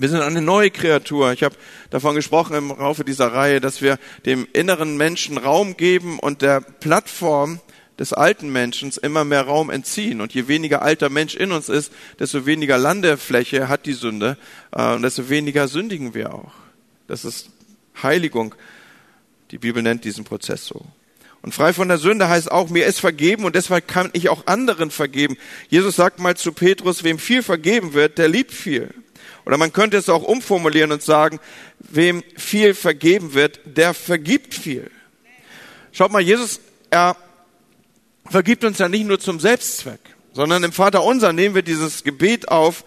Wir 0.00 0.08
sind 0.08 0.20
eine 0.20 0.40
neue 0.40 0.70
Kreatur. 0.70 1.32
Ich 1.32 1.42
habe 1.42 1.56
davon 1.90 2.14
gesprochen 2.14 2.54
im 2.54 2.68
Laufe 2.68 3.04
dieser 3.04 3.32
Reihe, 3.32 3.60
dass 3.60 3.82
wir 3.82 3.98
dem 4.26 4.46
inneren 4.52 4.96
Menschen 4.96 5.38
Raum 5.38 5.76
geben 5.76 6.20
und 6.20 6.40
der 6.40 6.60
Plattform 6.60 7.58
des 7.98 8.12
alten 8.12 8.52
Menschen 8.52 8.92
immer 9.02 9.24
mehr 9.24 9.42
Raum 9.42 9.70
entziehen. 9.70 10.20
Und 10.20 10.32
je 10.32 10.46
weniger 10.46 10.82
alter 10.82 11.10
Mensch 11.10 11.34
in 11.34 11.50
uns 11.50 11.68
ist, 11.68 11.92
desto 12.20 12.46
weniger 12.46 12.78
Landefläche 12.78 13.68
hat 13.68 13.86
die 13.86 13.92
Sünde 13.92 14.36
äh, 14.70 14.94
und 14.94 15.02
desto 15.02 15.28
weniger 15.30 15.66
sündigen 15.66 16.14
wir 16.14 16.32
auch. 16.32 16.52
Das 17.08 17.24
ist 17.24 17.50
Heiligung. 18.00 18.54
Die 19.50 19.58
Bibel 19.58 19.82
nennt 19.82 20.04
diesen 20.04 20.22
Prozess 20.22 20.64
so. 20.64 20.84
Und 21.42 21.54
frei 21.54 21.72
von 21.72 21.88
der 21.88 21.98
Sünde 21.98 22.28
heißt 22.28 22.52
auch, 22.52 22.68
mir 22.68 22.86
ist 22.86 23.00
vergeben 23.00 23.44
und 23.44 23.56
deshalb 23.56 23.88
kann 23.88 24.10
ich 24.12 24.28
auch 24.28 24.46
anderen 24.46 24.92
vergeben. 24.92 25.36
Jesus 25.68 25.96
sagt 25.96 26.20
mal 26.20 26.36
zu 26.36 26.52
Petrus, 26.52 27.02
wem 27.02 27.18
viel 27.18 27.42
vergeben 27.42 27.94
wird, 27.94 28.18
der 28.18 28.28
liebt 28.28 28.52
viel. 28.52 28.94
Oder 29.48 29.56
man 29.56 29.72
könnte 29.72 29.96
es 29.96 30.10
auch 30.10 30.24
umformulieren 30.24 30.92
und 30.92 31.02
sagen, 31.02 31.40
wem 31.78 32.22
viel 32.36 32.74
vergeben 32.74 33.32
wird, 33.32 33.60
der 33.64 33.94
vergibt 33.94 34.52
viel. 34.54 34.90
Schaut 35.90 36.12
mal, 36.12 36.20
Jesus, 36.20 36.60
er 36.90 37.16
vergibt 38.28 38.62
uns 38.64 38.76
ja 38.76 38.90
nicht 38.90 39.06
nur 39.06 39.18
zum 39.18 39.40
Selbstzweck, 39.40 40.00
sondern 40.34 40.64
im 40.64 40.72
Vater 40.72 41.02
unser 41.02 41.32
nehmen 41.32 41.54
wir 41.54 41.62
dieses 41.62 42.04
Gebet 42.04 42.48
auf, 42.50 42.84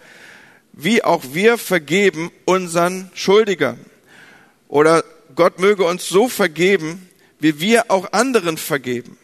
wie 0.72 1.02
auch 1.02 1.24
wir 1.32 1.58
vergeben 1.58 2.30
unseren 2.44 3.10
Schuldigern. 3.12 3.84
Oder 4.68 5.02
Gott 5.34 5.58
möge 5.58 5.84
uns 5.84 6.08
so 6.08 6.28
vergeben, 6.28 7.08
wie 7.40 7.58
wir 7.58 7.90
auch 7.90 8.12
anderen 8.12 8.56
vergeben. 8.56 9.18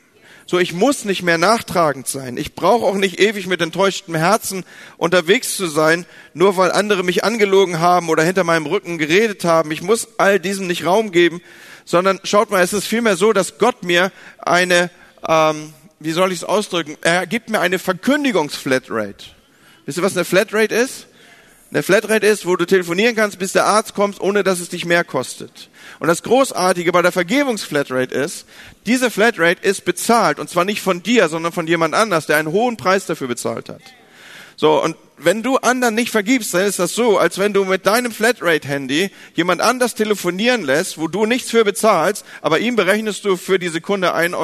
So, 0.50 0.58
ich 0.58 0.72
muss 0.72 1.04
nicht 1.04 1.22
mehr 1.22 1.36
nachtragend 1.36 2.08
sein. 2.08 2.38
Ich 2.38 2.54
brauche 2.54 2.86
auch 2.86 2.94
nicht 2.94 3.20
ewig 3.20 3.46
mit 3.46 3.60
enttäuschtem 3.60 4.14
Herzen 4.14 4.64
unterwegs 4.96 5.58
zu 5.58 5.66
sein, 5.66 6.06
nur 6.32 6.56
weil 6.56 6.72
andere 6.72 7.04
mich 7.04 7.22
angelogen 7.22 7.80
haben 7.80 8.08
oder 8.08 8.22
hinter 8.22 8.44
meinem 8.44 8.64
Rücken 8.64 8.96
geredet 8.96 9.44
haben. 9.44 9.70
Ich 9.72 9.82
muss 9.82 10.08
all 10.16 10.40
diesem 10.40 10.66
nicht 10.66 10.86
Raum 10.86 11.12
geben, 11.12 11.42
sondern 11.84 12.18
schaut 12.24 12.50
mal, 12.50 12.62
es 12.62 12.72
ist 12.72 12.86
vielmehr 12.86 13.16
so, 13.16 13.34
dass 13.34 13.58
Gott 13.58 13.82
mir 13.82 14.10
eine, 14.38 14.88
ähm, 15.28 15.74
wie 16.00 16.12
soll 16.12 16.32
ich 16.32 16.38
es 16.38 16.44
ausdrücken, 16.44 16.96
er 17.02 17.26
gibt 17.26 17.50
mir 17.50 17.60
eine 17.60 17.78
Verkündigungsflatrate. 17.78 19.26
Wisst 19.84 19.98
ihr, 19.98 20.02
was 20.02 20.16
eine 20.16 20.24
Flatrate 20.24 20.74
ist? 20.74 21.08
Eine 21.70 21.82
Flatrate 21.82 22.26
ist, 22.26 22.46
wo 22.46 22.56
du 22.56 22.64
telefonieren 22.64 23.14
kannst, 23.14 23.38
bis 23.38 23.52
der 23.52 23.66
Arzt 23.66 23.92
kommt, 23.92 24.18
ohne 24.18 24.44
dass 24.44 24.60
es 24.60 24.70
dich 24.70 24.86
mehr 24.86 25.04
kostet. 25.04 25.68
Und 25.98 26.08
das 26.08 26.22
Großartige 26.22 26.92
bei 26.92 27.02
der 27.02 27.12
Vergebungsflatrate 27.12 28.14
ist, 28.14 28.46
diese 28.86 29.10
Flatrate 29.10 29.62
ist 29.66 29.84
bezahlt. 29.84 30.38
Und 30.38 30.48
zwar 30.48 30.64
nicht 30.64 30.80
von 30.80 31.02
dir, 31.02 31.28
sondern 31.28 31.52
von 31.52 31.66
jemand 31.66 31.94
anders, 31.94 32.26
der 32.26 32.36
einen 32.36 32.52
hohen 32.52 32.76
Preis 32.76 33.06
dafür 33.06 33.26
bezahlt 33.26 33.68
hat. 33.68 33.82
So, 34.56 34.82
und 34.82 34.96
wenn 35.18 35.42
du 35.42 35.56
anderen 35.56 35.94
nicht 35.94 36.10
vergibst, 36.10 36.54
dann 36.54 36.66
ist 36.66 36.78
das 36.78 36.94
so, 36.94 37.18
als 37.18 37.38
wenn 37.38 37.52
du 37.52 37.64
mit 37.64 37.86
deinem 37.86 38.12
Flatrate-Handy 38.12 39.10
jemand 39.34 39.60
anders 39.60 39.94
telefonieren 39.94 40.62
lässt, 40.62 40.98
wo 40.98 41.08
du 41.08 41.26
nichts 41.26 41.50
für 41.50 41.64
bezahlst, 41.64 42.24
aber 42.42 42.58
ihm 42.58 42.76
berechnest 42.76 43.24
du 43.24 43.36
für 43.36 43.58
die 43.58 43.68
Sekunde 43.68 44.14
1,29 44.14 44.34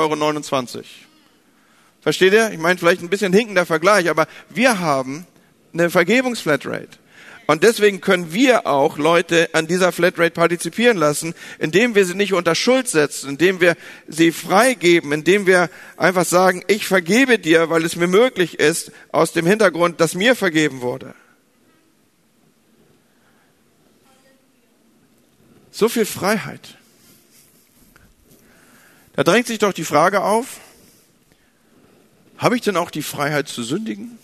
Euro. 0.77 0.85
Versteht 2.01 2.33
ihr? 2.33 2.51
Ich 2.53 2.59
meine, 2.59 2.79
vielleicht 2.79 3.03
ein 3.03 3.09
bisschen 3.09 3.33
hinkender 3.33 3.67
Vergleich, 3.67 4.11
aber 4.11 4.27
wir 4.51 4.79
haben 4.79 5.27
eine 5.73 5.91
Vergebungsflatrate. 5.91 6.89
Und 7.47 7.63
deswegen 7.63 8.01
können 8.01 8.33
wir 8.33 8.67
auch 8.67 8.97
Leute 8.97 9.51
an 9.53 9.67
dieser 9.67 9.93
Flatrate 9.93 10.31
partizipieren 10.31 10.97
lassen, 10.97 11.35
indem 11.59 11.95
wir 11.95 12.07
sie 12.07 12.15
nicht 12.15 12.33
unter 12.33 12.55
Schuld 12.55 12.89
setzen, 12.89 13.31
indem 13.31 13.61
wir 13.61 13.77
sie 14.09 14.33
freigeben, 14.33 15.13
indem 15.13 15.47
wir 15.47 15.69
einfach 15.97 16.25
sagen, 16.25 16.65
ich 16.69 16.87
vergebe 16.87 17.39
dir, 17.39 17.69
weil 17.69 17.85
es 17.85 17.97
mir 17.97 18.07
möglich 18.07 18.59
ist, 18.61 18.93
aus 19.13 19.33
dem 19.33 19.47
Hintergrund, 19.47 20.01
dass 20.01 20.15
mir 20.15 20.35
vergeben 20.35 20.81
wurde. 20.81 21.15
So 25.71 25.89
viel 25.89 26.07
Freiheit. 26.07 26.79
Da 29.15 29.23
drängt 29.23 29.47
sich 29.47 29.59
doch 29.59 29.73
die 29.73 29.85
Frage 29.85 30.23
auf, 30.23 30.61
habe 32.39 32.57
ich 32.57 32.63
denn 32.63 32.77
auch 32.77 32.91
die 32.91 33.03
Freiheit 33.03 33.49
zu 33.49 33.63
sündigen? 33.63 34.19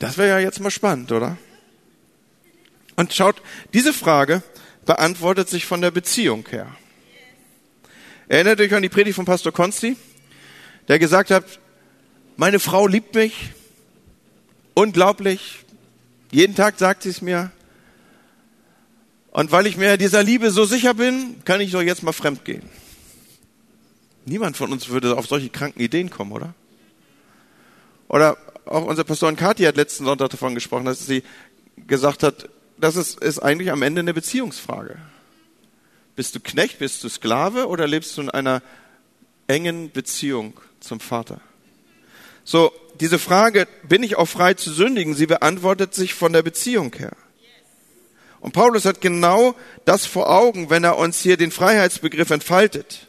Das 0.00 0.16
wäre 0.16 0.28
ja 0.30 0.38
jetzt 0.38 0.60
mal 0.60 0.70
spannend, 0.70 1.12
oder? 1.12 1.36
Und 2.96 3.12
schaut, 3.12 3.42
diese 3.74 3.92
Frage 3.92 4.42
beantwortet 4.86 5.48
sich 5.48 5.66
von 5.66 5.82
der 5.82 5.90
Beziehung 5.90 6.48
her. 6.48 6.74
Erinnert 8.26 8.60
euch 8.60 8.74
an 8.74 8.82
die 8.82 8.88
Predigt 8.88 9.14
von 9.14 9.26
Pastor 9.26 9.52
Konsti, 9.52 9.96
der 10.88 10.98
gesagt 10.98 11.30
hat, 11.30 11.44
meine 12.36 12.58
Frau 12.60 12.86
liebt 12.86 13.14
mich, 13.14 13.50
unglaublich, 14.72 15.66
jeden 16.30 16.54
Tag 16.54 16.78
sagt 16.78 17.02
sie 17.02 17.10
es 17.10 17.20
mir. 17.20 17.50
Und 19.32 19.52
weil 19.52 19.66
ich 19.66 19.76
mir 19.76 19.98
dieser 19.98 20.22
Liebe 20.22 20.50
so 20.50 20.64
sicher 20.64 20.94
bin, 20.94 21.44
kann 21.44 21.60
ich 21.60 21.72
doch 21.72 21.82
jetzt 21.82 22.02
mal 22.02 22.12
fremd 22.12 22.46
gehen. 22.46 22.62
Niemand 24.24 24.56
von 24.56 24.72
uns 24.72 24.88
würde 24.88 25.18
auf 25.18 25.26
solche 25.26 25.50
kranken 25.50 25.80
Ideen 25.80 26.08
kommen, 26.08 26.32
oder? 26.32 26.54
Oder 28.10 28.36
auch 28.66 28.84
unser 28.86 29.04
Pastorin 29.04 29.36
Kathi 29.36 29.62
hat 29.62 29.76
letzten 29.76 30.04
Sonntag 30.04 30.30
davon 30.30 30.56
gesprochen, 30.56 30.84
dass 30.84 31.06
sie 31.06 31.22
gesagt 31.86 32.24
hat, 32.24 32.48
das 32.76 32.96
ist, 32.96 33.22
ist 33.22 33.38
eigentlich 33.38 33.70
am 33.70 33.82
Ende 33.82 34.00
eine 34.00 34.12
Beziehungsfrage. 34.12 34.96
Bist 36.16 36.34
du 36.34 36.40
Knecht, 36.40 36.80
bist 36.80 37.04
du 37.04 37.08
Sklave 37.08 37.68
oder 37.68 37.86
lebst 37.86 38.16
du 38.16 38.22
in 38.22 38.30
einer 38.30 38.62
engen 39.46 39.92
Beziehung 39.92 40.58
zum 40.80 40.98
Vater? 40.98 41.40
So, 42.42 42.72
diese 42.98 43.20
Frage, 43.20 43.68
bin 43.88 44.02
ich 44.02 44.16
auch 44.16 44.26
frei 44.26 44.54
zu 44.54 44.72
sündigen, 44.72 45.14
sie 45.14 45.26
beantwortet 45.26 45.94
sich 45.94 46.12
von 46.14 46.32
der 46.32 46.42
Beziehung 46.42 46.92
her. 46.96 47.12
Und 48.40 48.52
Paulus 48.52 48.86
hat 48.86 49.00
genau 49.00 49.54
das 49.84 50.04
vor 50.04 50.30
Augen, 50.30 50.68
wenn 50.68 50.82
er 50.82 50.98
uns 50.98 51.20
hier 51.20 51.36
den 51.36 51.52
Freiheitsbegriff 51.52 52.30
entfaltet. 52.30 53.06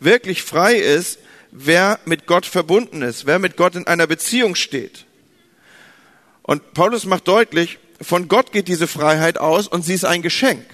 Wirklich 0.00 0.42
frei 0.42 0.76
ist, 0.76 1.18
wer 1.50 1.98
mit 2.04 2.26
Gott 2.26 2.46
verbunden 2.46 3.02
ist, 3.02 3.26
wer 3.26 3.38
mit 3.38 3.56
Gott 3.56 3.74
in 3.74 3.86
einer 3.86 4.06
Beziehung 4.06 4.54
steht. 4.54 5.06
Und 6.42 6.72
Paulus 6.74 7.04
macht 7.04 7.28
deutlich, 7.28 7.78
von 8.00 8.28
Gott 8.28 8.52
geht 8.52 8.68
diese 8.68 8.86
Freiheit 8.86 9.38
aus 9.38 9.68
und 9.68 9.84
sie 9.84 9.94
ist 9.94 10.04
ein 10.04 10.22
Geschenk. 10.22 10.64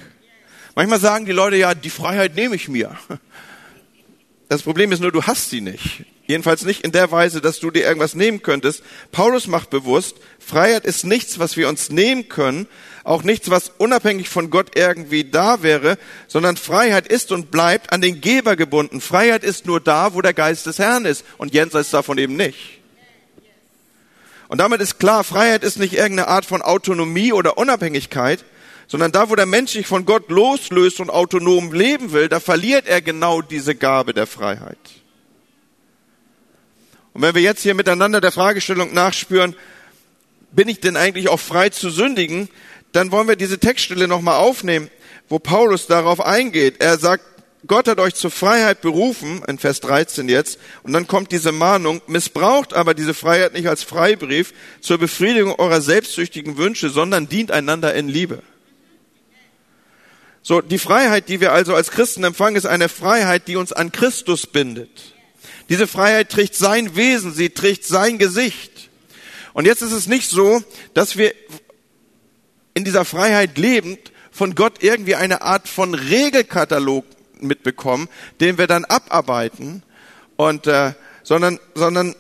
Manchmal 0.74 1.00
sagen 1.00 1.24
die 1.24 1.32
Leute, 1.32 1.56
ja, 1.56 1.74
die 1.74 1.90
Freiheit 1.90 2.34
nehme 2.34 2.56
ich 2.56 2.68
mir. 2.68 2.96
Das 4.48 4.62
Problem 4.62 4.92
ist 4.92 5.00
nur, 5.00 5.10
du 5.10 5.22
hast 5.22 5.50
sie 5.50 5.62
nicht. 5.62 6.04
Jedenfalls 6.26 6.64
nicht 6.64 6.84
in 6.84 6.92
der 6.92 7.10
Weise, 7.10 7.40
dass 7.40 7.60
du 7.60 7.70
dir 7.70 7.82
irgendwas 7.82 8.14
nehmen 8.14 8.42
könntest. 8.42 8.82
Paulus 9.10 9.46
macht 9.46 9.70
bewusst, 9.70 10.16
Freiheit 10.38 10.84
ist 10.84 11.04
nichts, 11.04 11.38
was 11.38 11.56
wir 11.56 11.68
uns 11.68 11.90
nehmen 11.90 12.28
können, 12.28 12.66
auch 13.04 13.22
nichts, 13.22 13.50
was 13.50 13.70
unabhängig 13.76 14.30
von 14.30 14.50
Gott 14.50 14.76
irgendwie 14.76 15.24
da 15.24 15.62
wäre, 15.62 15.98
sondern 16.26 16.56
Freiheit 16.56 17.06
ist 17.06 17.32
und 17.32 17.50
bleibt 17.50 17.92
an 17.92 18.00
den 18.00 18.22
Geber 18.22 18.56
gebunden. 18.56 19.00
Freiheit 19.02 19.44
ist 19.44 19.66
nur 19.66 19.78
da, 19.78 20.14
wo 20.14 20.22
der 20.22 20.32
Geist 20.32 20.66
des 20.66 20.78
Herrn 20.78 21.04
ist 21.04 21.24
und 21.36 21.52
jenseits 21.52 21.90
davon 21.90 22.16
eben 22.18 22.34
nicht. 22.34 22.80
Und 24.48 24.58
damit 24.58 24.80
ist 24.80 24.98
klar, 24.98 25.22
Freiheit 25.22 25.64
ist 25.64 25.78
nicht 25.78 25.94
irgendeine 25.94 26.28
Art 26.28 26.46
von 26.46 26.62
Autonomie 26.62 27.32
oder 27.32 27.58
Unabhängigkeit, 27.58 28.44
sondern 28.86 29.12
da, 29.12 29.28
wo 29.28 29.34
der 29.34 29.46
Mensch 29.46 29.72
sich 29.72 29.86
von 29.86 30.06
Gott 30.06 30.30
loslöst 30.30 31.00
und 31.00 31.10
autonom 31.10 31.72
leben 31.72 32.12
will, 32.12 32.28
da 32.28 32.40
verliert 32.40 32.86
er 32.86 33.02
genau 33.02 33.42
diese 33.42 33.74
Gabe 33.74 34.14
der 34.14 34.26
Freiheit. 34.26 34.78
Und 37.12 37.22
wenn 37.22 37.34
wir 37.34 37.42
jetzt 37.42 37.62
hier 37.62 37.74
miteinander 37.74 38.20
der 38.20 38.32
Fragestellung 38.32 38.92
nachspüren, 38.92 39.54
bin 40.52 40.68
ich 40.68 40.80
denn 40.80 40.96
eigentlich 40.96 41.28
auch 41.28 41.40
frei 41.40 41.68
zu 41.70 41.90
sündigen, 41.90 42.48
dann 42.94 43.10
wollen 43.10 43.28
wir 43.28 43.36
diese 43.36 43.58
Textstelle 43.58 44.08
nochmal 44.08 44.38
aufnehmen, 44.38 44.90
wo 45.28 45.38
Paulus 45.38 45.86
darauf 45.86 46.20
eingeht. 46.20 46.76
Er 46.80 46.98
sagt, 46.98 47.24
Gott 47.66 47.88
hat 47.88 47.98
euch 47.98 48.14
zur 48.14 48.30
Freiheit 48.30 48.82
berufen, 48.82 49.42
in 49.48 49.58
Vers 49.58 49.80
13 49.80 50.28
jetzt, 50.28 50.58
und 50.82 50.92
dann 50.92 51.06
kommt 51.06 51.32
diese 51.32 51.50
Mahnung, 51.50 52.02
missbraucht 52.06 52.74
aber 52.74 52.92
diese 52.92 53.14
Freiheit 53.14 53.54
nicht 53.54 53.68
als 53.68 53.82
Freibrief 53.82 54.52
zur 54.80 54.98
Befriedigung 54.98 55.54
eurer 55.58 55.80
selbstsüchtigen 55.80 56.58
Wünsche, 56.58 56.90
sondern 56.90 57.28
dient 57.28 57.50
einander 57.50 57.94
in 57.94 58.08
Liebe. 58.08 58.42
So, 60.42 60.60
die 60.60 60.78
Freiheit, 60.78 61.30
die 61.30 61.40
wir 61.40 61.52
also 61.52 61.74
als 61.74 61.90
Christen 61.90 62.22
empfangen, 62.22 62.56
ist 62.56 62.66
eine 62.66 62.90
Freiheit, 62.90 63.48
die 63.48 63.56
uns 63.56 63.72
an 63.72 63.92
Christus 63.92 64.46
bindet. 64.46 65.14
Diese 65.70 65.86
Freiheit 65.86 66.28
trägt 66.28 66.54
sein 66.54 66.94
Wesen, 66.96 67.32
sie 67.32 67.48
trägt 67.48 67.86
sein 67.86 68.18
Gesicht. 68.18 68.90
Und 69.54 69.64
jetzt 69.64 69.80
ist 69.80 69.92
es 69.92 70.06
nicht 70.06 70.28
so, 70.28 70.62
dass 70.92 71.16
wir 71.16 71.32
in 72.74 72.84
dieser 72.84 73.04
Freiheit 73.04 73.56
lebend 73.56 74.12
von 74.30 74.54
Gott 74.54 74.82
irgendwie 74.82 75.14
eine 75.14 75.42
Art 75.42 75.68
von 75.68 75.94
Regelkatalog 75.94 77.04
mitbekommen, 77.40 78.08
den 78.40 78.58
wir 78.58 78.66
dann 78.66 78.84
abarbeiten 78.84 79.82
und 80.36 80.66
äh, 80.66 80.92
sondern 81.22 81.60
sondern 81.74 82.14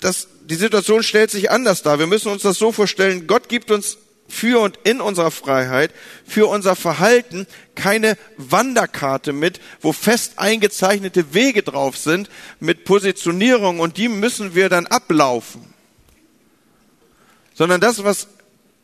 das 0.00 0.28
die 0.48 0.56
Situation 0.56 1.02
stellt 1.02 1.30
sich 1.30 1.50
anders 1.50 1.82
dar. 1.82 1.98
Wir 1.98 2.06
müssen 2.06 2.30
uns 2.30 2.42
das 2.42 2.58
so 2.58 2.72
vorstellen, 2.72 3.26
Gott 3.26 3.48
gibt 3.48 3.70
uns 3.70 3.98
für 4.28 4.60
und 4.60 4.78
in 4.84 5.00
unserer 5.00 5.30
Freiheit, 5.30 5.92
für 6.24 6.46
unser 6.46 6.76
Verhalten 6.76 7.46
keine 7.74 8.16
Wanderkarte 8.36 9.32
mit, 9.32 9.60
wo 9.80 9.92
fest 9.92 10.34
eingezeichnete 10.36 11.34
Wege 11.34 11.62
drauf 11.62 11.96
sind, 11.96 12.28
mit 12.60 12.84
Positionierung 12.84 13.80
und 13.80 13.96
die 13.96 14.08
müssen 14.08 14.54
wir 14.54 14.68
dann 14.68 14.86
ablaufen. 14.86 15.62
Sondern 17.54 17.80
das, 17.80 18.04
was 18.04 18.28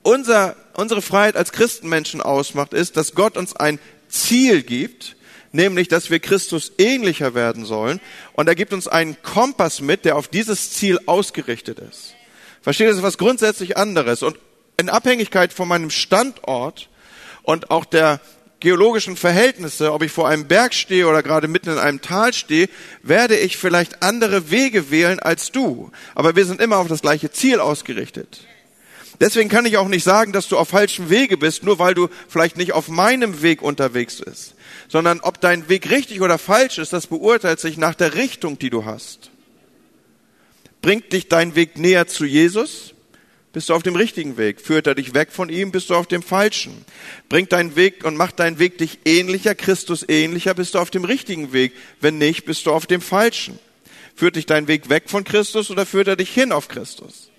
unser, 0.02 0.56
unsere 0.74 1.02
Freiheit 1.02 1.36
als 1.36 1.52
Christenmenschen 1.52 2.20
ausmacht, 2.20 2.72
ist, 2.74 2.96
dass 2.96 3.14
Gott 3.14 3.36
uns 3.36 3.54
ein 3.56 3.78
Ziel 4.08 4.62
gibt, 4.62 5.16
nämlich, 5.52 5.88
dass 5.88 6.10
wir 6.10 6.18
Christus 6.18 6.72
ähnlicher 6.78 7.34
werden 7.34 7.64
sollen. 7.64 8.00
Und 8.32 8.48
er 8.48 8.54
gibt 8.54 8.72
uns 8.72 8.88
einen 8.88 9.20
Kompass 9.22 9.80
mit, 9.80 10.04
der 10.04 10.16
auf 10.16 10.28
dieses 10.28 10.72
Ziel 10.72 10.98
ausgerichtet 11.06 11.78
ist. 11.78 12.14
Versteht, 12.62 12.88
das 12.88 12.96
ist 12.96 13.02
was 13.02 13.18
grundsätzlich 13.18 13.76
anderes. 13.76 14.22
Und 14.22 14.38
in 14.76 14.88
Abhängigkeit 14.88 15.52
von 15.52 15.68
meinem 15.68 15.90
Standort 15.90 16.88
und 17.42 17.70
auch 17.70 17.84
der 17.84 18.20
geologischen 18.60 19.16
Verhältnisse, 19.16 19.92
ob 19.92 20.02
ich 20.02 20.12
vor 20.12 20.28
einem 20.28 20.46
Berg 20.46 20.72
stehe 20.72 21.08
oder 21.08 21.22
gerade 21.22 21.48
mitten 21.48 21.70
in 21.70 21.78
einem 21.78 22.00
Tal 22.00 22.32
stehe, 22.32 22.68
werde 23.02 23.36
ich 23.36 23.56
vielleicht 23.56 24.02
andere 24.02 24.50
Wege 24.50 24.90
wählen 24.90 25.18
als 25.18 25.50
du. 25.50 25.90
Aber 26.14 26.36
wir 26.36 26.46
sind 26.46 26.60
immer 26.60 26.78
auf 26.78 26.86
das 26.86 27.02
gleiche 27.02 27.32
Ziel 27.32 27.58
ausgerichtet. 27.58 28.46
Deswegen 29.22 29.48
kann 29.48 29.66
ich 29.66 29.76
auch 29.76 29.86
nicht 29.86 30.02
sagen, 30.02 30.32
dass 30.32 30.48
du 30.48 30.58
auf 30.58 30.70
falschem 30.70 31.08
Wege 31.08 31.38
bist, 31.38 31.62
nur 31.62 31.78
weil 31.78 31.94
du 31.94 32.08
vielleicht 32.28 32.56
nicht 32.56 32.72
auf 32.72 32.88
meinem 32.88 33.40
Weg 33.40 33.62
unterwegs 33.62 34.16
bist, 34.16 34.56
sondern 34.88 35.20
ob 35.20 35.40
dein 35.40 35.68
Weg 35.68 35.90
richtig 35.90 36.20
oder 36.22 36.38
falsch 36.38 36.78
ist, 36.78 36.92
das 36.92 37.06
beurteilt 37.06 37.60
sich 37.60 37.76
nach 37.76 37.94
der 37.94 38.14
Richtung, 38.14 38.58
die 38.58 38.68
du 38.68 38.84
hast. 38.84 39.30
Bringt 40.80 41.12
dich 41.12 41.28
dein 41.28 41.54
Weg 41.54 41.78
näher 41.78 42.08
zu 42.08 42.24
Jesus? 42.24 42.94
bist 43.52 43.68
du 43.68 43.74
auf 43.74 43.82
dem 43.82 43.96
richtigen 43.96 44.38
Weg. 44.38 44.60
Führt 44.60 44.86
er 44.86 44.94
dich 44.94 45.14
weg 45.14 45.30
von 45.30 45.50
ihm, 45.50 45.70
bist 45.70 45.90
du 45.90 45.94
auf 45.94 46.06
dem 46.06 46.22
falschen. 46.22 46.84
Bringt 47.28 47.52
deinen 47.52 47.76
Weg 47.76 48.04
und 48.04 48.16
macht 48.16 48.40
deinen 48.40 48.58
Weg 48.58 48.78
dich 48.78 49.00
ähnlicher, 49.04 49.54
Christus 49.54 50.08
ähnlicher, 50.08 50.54
bist 50.54 50.74
du 50.74 50.78
auf 50.78 50.90
dem 50.90 51.04
richtigen 51.04 51.52
Weg. 51.52 51.74
Wenn 52.00 52.18
nicht, 52.18 52.44
bist 52.44 52.66
du 52.66 52.72
auf 52.72 52.86
dem 52.86 53.02
falschen. 53.02 53.58
Führt 54.16 54.36
dich 54.36 54.46
dein 54.46 54.68
Weg 54.68 54.88
weg 54.88 55.04
von 55.06 55.24
Christus 55.24 55.70
oder 55.70 55.86
führt 55.86 56.08
er 56.08 56.16
dich 56.16 56.30
hin 56.30 56.50
auf 56.50 56.68
Christus? 56.68 57.31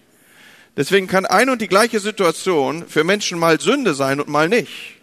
Deswegen 0.75 1.07
kann 1.07 1.25
eine 1.25 1.51
und 1.51 1.61
die 1.61 1.67
gleiche 1.67 1.99
Situation 1.99 2.87
für 2.87 3.03
Menschen 3.03 3.37
mal 3.37 3.59
Sünde 3.59 3.93
sein 3.93 4.19
und 4.19 4.27
mal 4.27 4.49
nicht. 4.49 4.95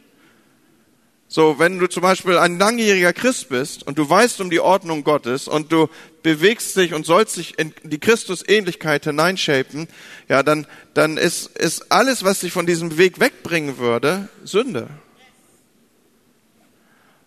So, 1.33 1.61
wenn 1.61 1.78
du 1.78 1.87
zum 1.87 2.02
Beispiel 2.02 2.38
ein 2.38 2.59
langjähriger 2.59 3.12
Christ 3.12 3.50
bist 3.50 3.87
und 3.87 3.96
du 3.98 4.11
weißt 4.11 4.40
um 4.40 4.50
die 4.50 4.59
Ordnung 4.59 5.04
Gottes 5.04 5.46
und 5.46 5.70
du 5.70 5.88
bewegst 6.24 6.76
dich 6.76 6.92
und 6.92 7.06
sollst 7.06 7.37
dich 7.37 7.56
in 7.56 7.72
die 7.85 8.00
Christusähnlichkeit 8.00 9.04
hineinshapen, 9.04 9.87
ja, 10.28 10.42
dann, 10.42 10.66
dann 10.92 11.16
ist, 11.16 11.56
ist 11.56 11.92
alles, 11.92 12.24
was 12.24 12.40
dich 12.40 12.52
von 12.52 12.66
diesem 12.66 12.98
Weg 12.98 13.20
wegbringen 13.20 13.78
würde, 13.78 14.28
Sünde. 14.42 14.88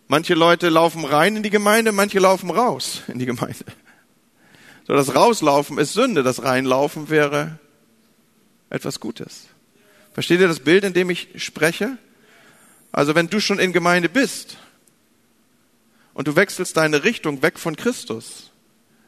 Manche 0.10 0.34
Leute 0.34 0.68
laufen 0.68 1.06
rein 1.06 1.38
in 1.38 1.44
die 1.44 1.50
Gemeinde, 1.50 1.94
manche 1.94 2.20
laufen 2.20 2.50
raus 2.50 3.04
in 3.08 3.20
die 3.20 3.26
Gemeinde. 3.26 3.64
So, 4.86 4.96
das 4.96 5.16
Rauslaufen 5.16 5.78
ist 5.78 5.94
Sünde, 5.94 6.24
das 6.24 6.44
Reinlaufen 6.44 7.10
wäre 7.10 7.58
etwas 8.74 9.00
Gutes. 9.00 9.46
Versteht 10.14 10.42
ihr 10.42 10.48
das 10.48 10.60
Bild, 10.60 10.84
in 10.84 10.94
dem 10.94 11.10
ich 11.10 11.30
spreche? 11.38 11.98
Also 12.92 13.16
wenn 13.16 13.30
du 13.30 13.40
schon 13.40 13.60
in 13.60 13.72
Gemeinde 13.72 14.10
bist 14.10 14.58
und 16.14 16.28
du 16.28 16.36
wechselst 16.36 16.76
deine 16.76 17.04
Richtung 17.04 17.42
weg 17.42 17.60
von 17.60 17.76
Christus, 17.76 18.52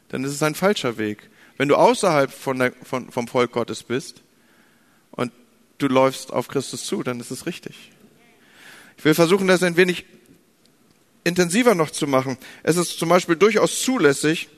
dann 0.08 0.24
ist 0.24 0.32
es 0.32 0.42
ein 0.42 0.54
falscher 0.54 0.98
Weg. 0.98 1.28
Wenn 1.56 1.68
du 1.68 1.76
außerhalb 1.76 2.32
von 2.32 2.58
der, 2.58 2.72
von, 2.82 3.10
vom 3.10 3.28
Volk 3.28 3.52
Gottes 3.52 3.82
bist 3.82 4.22
und 5.10 5.32
du 5.78 5.88
läufst 5.88 6.32
auf 6.32 6.48
Christus 6.48 6.84
zu, 6.86 7.02
dann 7.02 7.18
ist 7.18 7.30
es 7.30 7.46
richtig. 7.46 7.92
Ich 8.98 9.04
will 9.04 9.14
versuchen, 9.14 9.48
das 9.48 9.62
ein 9.62 9.76
wenig 9.76 10.04
intensiver 11.24 11.74
noch 11.74 11.90
zu 11.90 12.06
machen. 12.06 12.38
Es 12.62 12.76
ist 12.76 12.98
zum 12.98 13.08
Beispiel 13.08 13.36
durchaus 13.36 13.82
zulässig, 13.82 14.48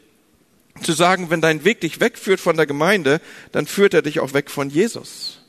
zu 0.82 0.92
sagen, 0.92 1.30
wenn 1.30 1.40
dein 1.40 1.64
Weg 1.64 1.80
dich 1.80 2.00
wegführt 2.00 2.40
von 2.40 2.56
der 2.56 2.66
Gemeinde, 2.66 3.20
dann 3.52 3.66
führt 3.66 3.94
er 3.94 4.02
dich 4.02 4.20
auch 4.20 4.34
weg 4.34 4.50
von 4.50 4.70
Jesus. 4.70 5.40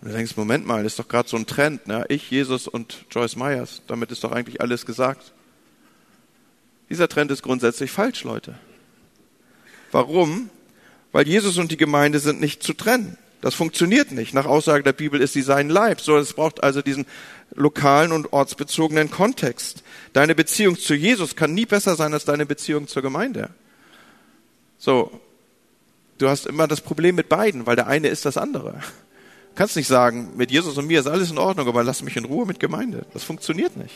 Und 0.00 0.08
du 0.08 0.14
denkst, 0.14 0.36
Moment 0.36 0.66
mal, 0.66 0.84
ist 0.84 0.98
doch 0.98 1.08
gerade 1.08 1.28
so 1.28 1.36
ein 1.36 1.46
Trend, 1.46 1.86
ne? 1.86 2.04
Ich, 2.08 2.30
Jesus 2.30 2.68
und 2.68 3.04
Joyce 3.10 3.36
Myers, 3.36 3.82
damit 3.86 4.10
ist 4.12 4.22
doch 4.24 4.32
eigentlich 4.32 4.60
alles 4.60 4.86
gesagt. 4.86 5.32
Dieser 6.90 7.08
Trend 7.08 7.30
ist 7.30 7.42
grundsätzlich 7.42 7.90
falsch, 7.90 8.24
Leute. 8.24 8.58
Warum? 9.90 10.50
Weil 11.12 11.26
Jesus 11.26 11.58
und 11.58 11.70
die 11.70 11.76
Gemeinde 11.76 12.18
sind 12.18 12.40
nicht 12.40 12.62
zu 12.62 12.74
trennen. 12.74 13.16
Das 13.40 13.54
funktioniert 13.54 14.12
nicht. 14.12 14.34
Nach 14.34 14.46
Aussage 14.46 14.82
der 14.82 14.92
Bibel 14.92 15.20
ist 15.20 15.32
sie 15.32 15.42
sein 15.42 15.68
Leib. 15.68 16.00
So, 16.00 16.16
es 16.16 16.32
braucht 16.32 16.62
also 16.62 16.82
diesen 16.82 17.06
lokalen 17.54 18.12
und 18.12 18.32
ortsbezogenen 18.32 19.10
Kontext. 19.10 19.82
Deine 20.12 20.34
Beziehung 20.34 20.78
zu 20.78 20.94
Jesus 20.94 21.36
kann 21.36 21.54
nie 21.54 21.66
besser 21.66 21.96
sein 21.96 22.12
als 22.12 22.24
deine 22.24 22.46
Beziehung 22.46 22.88
zur 22.88 23.02
Gemeinde. 23.02 23.50
So. 24.78 25.10
Du 26.18 26.28
hast 26.28 26.46
immer 26.46 26.66
das 26.66 26.80
Problem 26.80 27.14
mit 27.14 27.28
beiden, 27.28 27.66
weil 27.66 27.76
der 27.76 27.88
eine 27.88 28.08
ist 28.08 28.24
das 28.24 28.38
andere 28.38 28.80
kannst 29.56 29.74
nicht 29.74 29.88
sagen, 29.88 30.32
mit 30.36 30.50
Jesus 30.50 30.78
und 30.78 30.86
mir 30.86 31.00
ist 31.00 31.06
alles 31.06 31.30
in 31.30 31.38
Ordnung, 31.38 31.66
aber 31.66 31.82
lass 31.82 32.02
mich 32.02 32.16
in 32.16 32.26
Ruhe 32.26 32.46
mit 32.46 32.60
Gemeinde. 32.60 33.06
Das 33.12 33.24
funktioniert 33.24 33.76
nicht. 33.76 33.94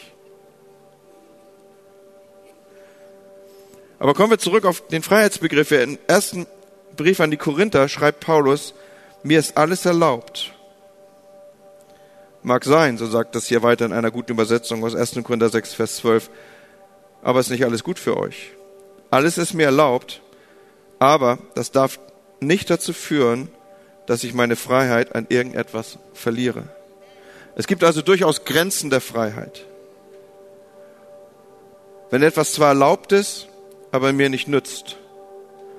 Aber 3.99 4.15
kommen 4.15 4.31
wir 4.31 4.39
zurück 4.39 4.65
auf 4.65 4.89
den 4.89 5.03
Freiheitsbegriff. 5.03 5.71
Im 5.73 5.99
ersten 6.07 6.47
Brief 6.97 7.21
an 7.21 7.31
die 7.31 7.37
Korinther 7.37 7.87
schreibt 7.89 8.21
Paulus, 8.21 8.75
mir 9.23 9.39
ist 9.39 9.59
alles 9.59 9.85
erlaubt. 9.85 10.55
Mag 12.43 12.65
sein, 12.65 12.97
so 12.97 13.07
sagt 13.07 13.35
das 13.35 13.47
hier 13.47 13.63
weiter 13.63 13.85
in 13.85 13.93
einer 13.93 14.11
guten 14.11 14.33
Übersetzung 14.33 14.83
aus 14.83 14.95
1. 14.95 15.23
Korinther 15.23 15.51
6, 15.51 15.75
Vers 15.75 15.97
12. 15.97 16.31
Aber 17.23 17.41
ist 17.41 17.51
nicht 17.51 17.67
alles 17.67 17.85
gut 17.85 17.99
für 17.99 18.17
euch. 18.17 18.53
Alles 19.11 19.37
ist 19.37 19.53
mir 19.53 19.67
erlaubt, 19.67 20.23
aber 21.01 21.39
das 21.55 21.73
darf 21.73 21.99
nicht 22.39 22.71
dazu 22.71 22.93
führen, 22.93 23.49
dass 24.07 24.23
ich 24.23 24.35
meine 24.35 24.55
Freiheit 24.55 25.15
an 25.17 25.27
irgendetwas 25.29 25.99
verliere. 26.15 26.65
Es 27.57 27.67
gibt 27.67 27.83
also 27.83 28.03
durchaus 28.03 28.45
Grenzen 28.45 28.91
der 28.91 29.01
Freiheit. 29.01 29.67
Wenn 32.11 32.23
etwas 32.23 32.53
zwar 32.53 32.69
erlaubt 32.69 33.13
ist, 33.13 33.49
aber 33.93 34.13
mir 34.13 34.29
nicht 34.29 34.47
nützt, 34.47 34.97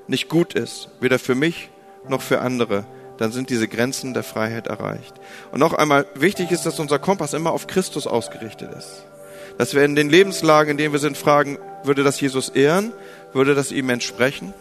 nicht 0.08 0.28
gut 0.28 0.54
ist, 0.54 0.90
weder 1.00 1.20
für 1.20 1.36
mich 1.36 1.70
noch 2.08 2.22
für 2.22 2.42
andere, 2.42 2.86
dann 3.18 3.32
sind 3.32 3.50
diese 3.50 3.68
Grenzen 3.68 4.14
der 4.14 4.24
Freiheit 4.24 4.68
erreicht. 4.68 5.14
Und 5.52 5.60
noch 5.60 5.74
einmal, 5.74 6.08
wichtig 6.16 6.52
ist, 6.52 6.66
dass 6.66 6.80
unser 6.80 7.00
Kompass 7.00 7.34
immer 7.34 7.52
auf 7.52 7.68
Christus 7.68 8.08
ausgerichtet 8.08 8.72
ist. 8.76 9.06
Dass 9.58 9.76
wir 9.76 9.84
in 9.84 9.96
den 9.96 10.10
Lebenslagen, 10.10 10.72
in 10.72 10.78
denen 10.78 10.94
wir 10.94 11.00
sind, 11.00 11.18
fragen, 11.18 11.60
würde 11.84 12.04
das 12.04 12.20
Jesus 12.20 12.50
ehren? 12.50 12.94
Würde 13.34 13.54
das 13.54 13.72
ihm 13.72 13.90
entsprechen? 13.90 14.54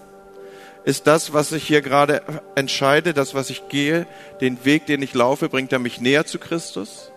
Ist 0.84 1.06
das, 1.06 1.32
was 1.34 1.52
ich 1.52 1.66
hier 1.66 1.82
gerade 1.82 2.22
entscheide, 2.54 3.12
das, 3.12 3.34
was 3.34 3.50
ich 3.50 3.68
gehe, 3.68 4.06
den 4.40 4.64
Weg, 4.64 4.86
den 4.86 5.02
ich 5.02 5.14
laufe, 5.14 5.48
bringt 5.48 5.72
er 5.72 5.78
mich 5.78 6.00
näher 6.00 6.24
zu 6.24 6.38
Christus? 6.38 7.12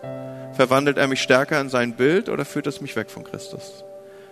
Verwandelt 0.52 0.98
er 0.98 1.08
mich 1.08 1.22
stärker 1.22 1.60
in 1.60 1.70
sein 1.70 1.96
Bild 1.96 2.28
oder 2.28 2.44
führt 2.44 2.66
es 2.66 2.80
mich 2.80 2.94
weg 2.94 3.10
von 3.10 3.24
Christus? 3.24 3.84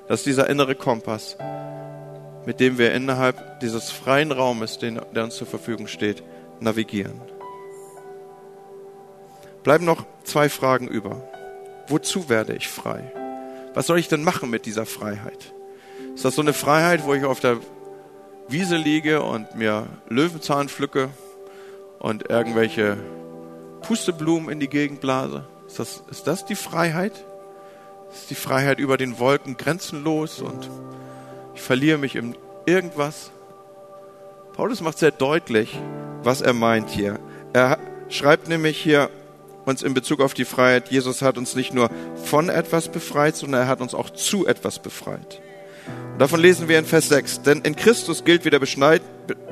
Das 0.06 0.20
ist 0.20 0.26
dieser 0.26 0.50
innere 0.50 0.74
Kompass, 0.74 1.38
mit 2.44 2.60
dem 2.60 2.76
wir 2.76 2.92
innerhalb 2.92 3.60
dieses 3.60 3.90
freien 3.90 4.32
Raumes, 4.32 4.78
den, 4.78 5.00
der 5.14 5.24
uns 5.24 5.36
zur 5.36 5.46
Verfügung 5.46 5.86
steht, 5.86 6.22
navigieren. 6.60 7.20
Bleiben 9.62 9.84
noch 9.84 10.04
zwei 10.24 10.48
Fragen 10.48 10.88
über. 10.88 11.22
Wozu 11.88 12.28
werde 12.28 12.54
ich 12.54 12.68
frei? 12.68 13.12
Was 13.74 13.86
soll 13.86 13.98
ich 13.98 14.08
denn 14.08 14.24
machen 14.24 14.50
mit 14.50 14.66
dieser 14.66 14.86
Freiheit? 14.86 15.54
Ist 16.14 16.24
das 16.24 16.34
so 16.34 16.42
eine 16.42 16.52
Freiheit, 16.52 17.04
wo 17.04 17.14
ich 17.14 17.24
auf 17.24 17.40
der 17.40 17.58
Wiese 18.52 18.76
liege 18.76 19.22
und 19.22 19.54
mir 19.54 19.86
Löwenzahn 20.10 20.68
pflücke 20.68 21.08
und 21.98 22.28
irgendwelche 22.28 22.98
Pusteblumen 23.80 24.50
in 24.50 24.60
die 24.60 24.68
Gegend 24.68 25.00
blase? 25.00 25.46
Ist 25.66 25.78
das, 25.78 26.02
ist 26.10 26.26
das 26.26 26.44
die 26.44 26.54
Freiheit? 26.54 27.14
Ist 28.12 28.28
die 28.28 28.34
Freiheit 28.34 28.78
über 28.78 28.98
den 28.98 29.18
Wolken 29.18 29.56
grenzenlos 29.56 30.42
und 30.42 30.68
ich 31.54 31.62
verliere 31.62 31.96
mich 31.96 32.14
in 32.14 32.36
irgendwas? 32.66 33.30
Paulus 34.52 34.82
macht 34.82 34.98
sehr 34.98 35.12
deutlich, 35.12 35.80
was 36.22 36.42
er 36.42 36.52
meint 36.52 36.90
hier. 36.90 37.20
Er 37.54 37.78
schreibt 38.10 38.48
nämlich 38.48 38.76
hier 38.76 39.08
uns 39.64 39.82
in 39.82 39.94
Bezug 39.94 40.20
auf 40.20 40.34
die 40.34 40.44
Freiheit, 40.44 40.90
Jesus 40.90 41.22
hat 41.22 41.38
uns 41.38 41.54
nicht 41.54 41.72
nur 41.72 41.88
von 42.22 42.50
etwas 42.50 42.88
befreit, 42.88 43.34
sondern 43.34 43.62
er 43.62 43.68
hat 43.68 43.80
uns 43.80 43.94
auch 43.94 44.10
zu 44.10 44.46
etwas 44.46 44.78
befreit. 44.78 45.40
Und 46.12 46.20
davon 46.20 46.40
lesen 46.40 46.68
wir 46.68 46.78
in 46.78 46.84
Vers 46.84 47.08
6. 47.08 47.42
Denn 47.42 47.60
in 47.62 47.76
Christus 47.76 48.24
gilt 48.24 48.44
weder 48.44 48.58
Beschneid, 48.58 49.02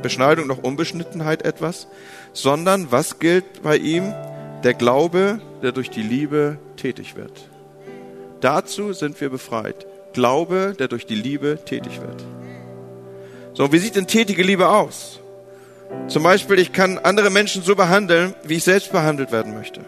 Beschneidung 0.03 0.47
noch 0.47 0.63
Unbeschnittenheit 0.63 1.43
etwas, 1.45 1.89
sondern 2.33 2.93
was 2.93 3.19
gilt 3.19 3.63
bei 3.63 3.77
ihm? 3.77 4.15
Der 4.63 4.75
Glaube, 4.75 5.41
der 5.63 5.73
durch 5.73 5.91
die 5.91 6.03
Liebe 6.03 6.59
tätig 6.77 7.17
wird. 7.17 7.49
Dazu 8.41 8.93
sind 8.93 9.21
wir 9.21 9.31
befreit. 9.31 9.87
Glaube, 10.13 10.75
der 10.79 10.89
durch 10.89 11.07
die 11.07 11.15
Liebe 11.15 11.59
tätig 11.65 12.01
wird. 12.01 12.25
So, 13.55 13.73
wie 13.73 13.79
sieht 13.79 13.97
denn 13.97 14.07
tätige 14.07 14.43
Liebe 14.43 14.69
aus? 14.69 15.21
Zum 16.09 16.23
Beispiel, 16.23 16.59
ich 16.59 16.73
kann 16.73 16.99
andere 16.99 17.31
Menschen 17.31 17.63
so 17.63 17.75
behandeln, 17.75 18.35
wie 18.45 18.57
ich 18.57 18.65
selbst 18.65 18.93
behandelt 18.93 19.33
werden 19.33 19.55
möchte. 19.55 19.81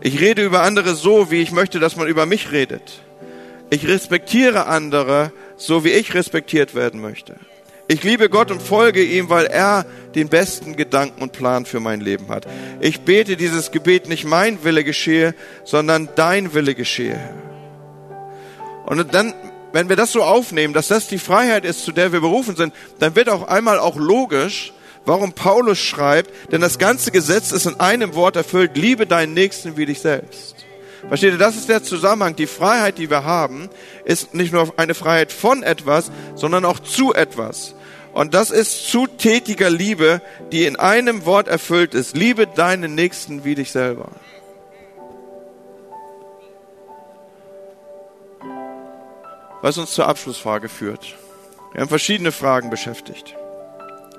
Ich 0.00 0.20
rede 0.20 0.44
über 0.44 0.62
andere 0.62 0.94
so, 0.94 1.30
wie 1.30 1.42
ich 1.42 1.52
möchte, 1.52 1.78
dass 1.78 1.96
man 1.96 2.08
über 2.08 2.26
mich 2.26 2.52
redet. 2.52 3.02
Ich 3.68 3.86
respektiere 3.86 4.66
andere 4.66 5.30
so 5.60 5.84
wie 5.84 5.90
ich 5.90 6.14
respektiert 6.14 6.74
werden 6.74 7.00
möchte. 7.00 7.36
Ich 7.86 8.02
liebe 8.02 8.28
Gott 8.28 8.50
und 8.50 8.62
folge 8.62 9.02
ihm, 9.02 9.28
weil 9.28 9.46
er 9.46 9.84
den 10.14 10.28
besten 10.28 10.76
Gedanken 10.76 11.22
und 11.22 11.32
Plan 11.32 11.66
für 11.66 11.80
mein 11.80 12.00
Leben 12.00 12.28
hat. 12.28 12.46
Ich 12.80 13.00
bete 13.00 13.36
dieses 13.36 13.70
Gebet 13.70 14.08
nicht 14.08 14.24
mein 14.24 14.64
Wille 14.64 14.84
geschehe, 14.84 15.34
sondern 15.64 16.08
dein 16.16 16.54
Wille 16.54 16.74
geschehe. 16.74 17.18
Und 18.86 19.12
dann, 19.12 19.34
wenn 19.72 19.88
wir 19.88 19.96
das 19.96 20.12
so 20.12 20.22
aufnehmen, 20.22 20.72
dass 20.72 20.88
das 20.88 21.08
die 21.08 21.18
Freiheit 21.18 21.64
ist, 21.64 21.84
zu 21.84 21.92
der 21.92 22.12
wir 22.12 22.20
berufen 22.20 22.56
sind, 22.56 22.72
dann 22.98 23.14
wird 23.14 23.28
auch 23.28 23.48
einmal 23.48 23.78
auch 23.78 23.96
logisch, 23.96 24.72
warum 25.04 25.32
Paulus 25.32 25.78
schreibt, 25.78 26.52
denn 26.52 26.60
das 26.60 26.78
ganze 26.78 27.10
Gesetz 27.10 27.52
ist 27.52 27.66
in 27.66 27.80
einem 27.80 28.14
Wort 28.14 28.36
erfüllt, 28.36 28.76
liebe 28.76 29.06
deinen 29.06 29.34
Nächsten 29.34 29.76
wie 29.76 29.86
dich 29.86 30.00
selbst. 30.00 30.59
Versteht 31.08 31.32
ihr, 31.32 31.38
das 31.38 31.56
ist 31.56 31.68
der 31.68 31.82
Zusammenhang. 31.82 32.36
Die 32.36 32.46
Freiheit, 32.46 32.98
die 32.98 33.10
wir 33.10 33.24
haben, 33.24 33.68
ist 34.04 34.34
nicht 34.34 34.52
nur 34.52 34.72
eine 34.76 34.94
Freiheit 34.94 35.32
von 35.32 35.62
etwas, 35.62 36.10
sondern 36.34 36.64
auch 36.64 36.78
zu 36.78 37.14
etwas. 37.14 37.74
Und 38.12 38.34
das 38.34 38.50
ist 38.50 38.88
zu 38.88 39.06
tätiger 39.06 39.70
Liebe, 39.70 40.20
die 40.52 40.64
in 40.64 40.76
einem 40.76 41.24
Wort 41.26 41.48
erfüllt 41.48 41.94
ist. 41.94 42.16
Liebe 42.16 42.46
deinen 42.46 42.94
Nächsten 42.94 43.44
wie 43.44 43.54
dich 43.54 43.70
selber. 43.70 44.08
Was 49.62 49.78
uns 49.78 49.92
zur 49.92 50.08
Abschlussfrage 50.08 50.68
führt. 50.68 51.16
Wir 51.72 51.82
haben 51.82 51.88
verschiedene 51.88 52.32
Fragen 52.32 52.70
beschäftigt. 52.70 53.36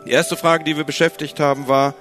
Die 0.05 0.11
erste 0.11 0.37
Frage, 0.37 0.63
die 0.63 0.77
wir 0.77 0.83
beschäftigt 0.83 1.39
haben, 1.39 1.67
war, 1.67 1.93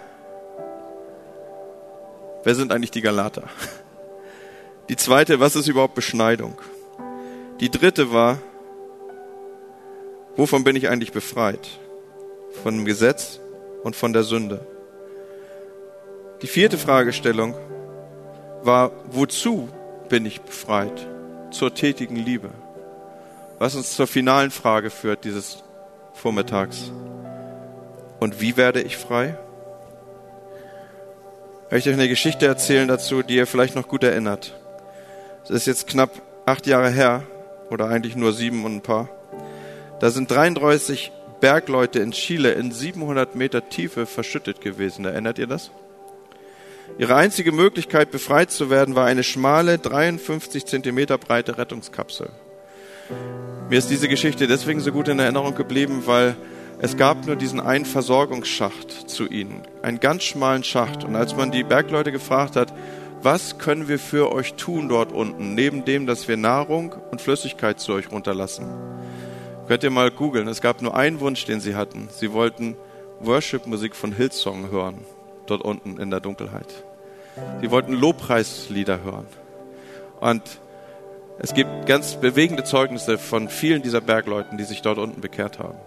wer 2.44 2.54
sind 2.54 2.72
eigentlich 2.72 2.92
die 2.92 3.02
Galater? 3.02 3.44
Die 4.90 4.96
zweite, 4.96 5.38
was 5.38 5.55
ist 5.55 5.68
überhaupt 5.68 5.94
Beschneidung? 5.94 6.61
Die 7.61 7.70
dritte 7.70 8.12
war, 8.12 8.38
wovon 10.35 10.64
bin 10.64 10.74
ich 10.74 10.88
eigentlich 10.88 11.12
befreit? 11.12 11.79
Von 12.64 12.74
dem 12.74 12.85
Gesetz 12.85 13.38
und 13.85 13.94
von 13.94 14.12
der 14.12 14.24
Sünde. 14.24 14.66
Die 16.42 16.48
vierte 16.48 16.76
Fragestellung 16.76 17.55
war, 18.62 18.90
wozu 19.12 19.68
bin 20.09 20.26
ich 20.26 20.40
befreit? 20.40 21.07
Zur 21.53 21.72
tätigen 21.72 22.16
Liebe. 22.16 22.50
Was 23.61 23.76
uns 23.76 23.94
zur 23.94 24.09
finalen 24.09 24.50
Frage 24.50 24.90
führt 24.90 25.22
dieses 25.22 25.62
Vormittags. 26.14 26.90
Und 28.18 28.40
wie 28.40 28.57
werde 28.57 28.83
ich 28.83 28.96
frei? 28.96 29.38
Ich 31.66 31.70
möchte 31.70 31.90
euch 31.90 31.94
eine 31.94 32.09
Geschichte 32.09 32.46
erzählen 32.46 32.88
dazu, 32.88 33.22
die 33.22 33.37
ihr 33.37 33.46
vielleicht 33.46 33.76
noch 33.76 33.87
gut 33.87 34.03
erinnert. 34.03 34.59
Das 35.42 35.50
ist 35.50 35.66
jetzt 35.66 35.87
knapp 35.87 36.22
acht 36.46 36.66
Jahre 36.66 36.90
her, 36.90 37.22
oder 37.70 37.88
eigentlich 37.88 38.16
nur 38.16 38.33
sieben 38.33 38.64
und 38.64 38.76
ein 38.76 38.81
paar. 38.83 39.09
Da 40.00 40.11
sind 40.11 40.31
33 40.31 41.12
Bergleute 41.40 42.00
in 42.00 42.12
Chile 42.12 42.53
in 42.53 42.72
700 42.72 43.35
Meter 43.35 43.68
Tiefe 43.68 44.07
verschüttet 44.07 44.61
gewesen. 44.61 45.05
Erinnert 45.05 45.38
ihr 45.38 45.46
das? 45.46 45.70
Ihre 46.98 47.14
einzige 47.14 47.53
Möglichkeit, 47.53 48.11
befreit 48.11 48.50
zu 48.50 48.68
werden, 48.68 48.94
war 48.94 49.07
eine 49.07 49.22
schmale, 49.22 49.79
53 49.79 50.66
Zentimeter 50.66 51.16
breite 51.16 51.57
Rettungskapsel. 51.57 52.29
Mir 53.70 53.79
ist 53.79 53.90
diese 53.90 54.09
Geschichte 54.09 54.46
deswegen 54.46 54.81
so 54.81 54.92
gut 54.92 55.09
in 55.09 55.18
Erinnerung 55.18 55.55
geblieben, 55.55 56.03
weil 56.07 56.37
es 56.81 56.96
gab 56.96 57.26
nur 57.26 57.37
diesen 57.37 57.61
einen 57.61 57.85
Versorgungsschacht 57.85 59.09
zu 59.09 59.29
ihnen, 59.29 59.62
einen 59.83 60.00
ganz 60.00 60.24
schmalen 60.24 60.64
Schacht. 60.64 61.05
Und 61.05 61.14
als 61.14 61.37
man 61.37 61.50
die 61.53 61.62
Bergleute 61.62 62.11
gefragt 62.11 62.57
hat, 62.57 62.72
was 63.22 63.59
können 63.59 63.88
wir 63.88 63.98
für 63.98 64.33
euch 64.33 64.54
tun 64.54 64.88
dort 64.88 65.12
unten, 65.12 65.54
neben 65.54 65.85
dem, 65.85 66.06
dass 66.06 66.26
wir 66.26 66.37
Nahrung 66.37 66.94
und 67.11 67.20
Flüssigkeit 67.20 67.78
zu 67.78 67.92
euch 67.92 68.11
runterlassen? 68.11 68.66
Könnt 69.68 69.85
ihr 69.85 69.90
mal 69.90 70.11
googeln. 70.11 70.48
Es 70.48 70.61
gab 70.61 70.83
nur 70.83 70.96
einen 70.96 71.20
Wunsch, 71.20 71.44
den 71.44 71.61
sie 71.61 71.74
hatten. 71.74 72.09
Sie 72.11 72.33
wollten 72.33 72.76
Worship-Musik 73.20 73.94
von 73.94 74.12
Hillsong 74.12 74.70
hören, 74.70 75.04
dort 75.46 75.62
unten 75.62 75.98
in 75.98 76.11
der 76.11 76.20
Dunkelheit. 76.20 76.85
Sie 77.61 77.70
wollten 77.70 77.92
Lobpreislieder 77.92 79.02
hören. 79.02 79.26
Und 80.20 80.42
es 81.38 81.54
gibt 81.54 81.87
ganz 81.87 82.16
bewegende 82.16 82.64
Zeugnisse 82.64 83.18
von 83.18 83.48
vielen 83.48 83.83
dieser 83.83 84.00
Bergleuten, 84.00 84.59
die 84.59 84.64
sich 84.64 84.83
dort 84.83 84.98
unten 84.98 85.20
bekehrt 85.20 85.59
haben. 85.59 85.78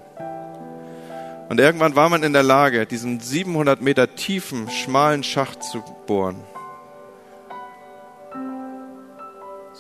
Und 1.50 1.60
irgendwann 1.60 1.96
war 1.96 2.10
man 2.10 2.24
in 2.24 2.34
der 2.34 2.44
Lage, 2.44 2.86
diesen 2.86 3.20
700 3.20 3.82
Meter 3.82 4.16
tiefen, 4.16 4.70
schmalen 4.70 5.24
Schacht 5.24 5.64
zu 5.64 5.84
bohren. 6.08 6.38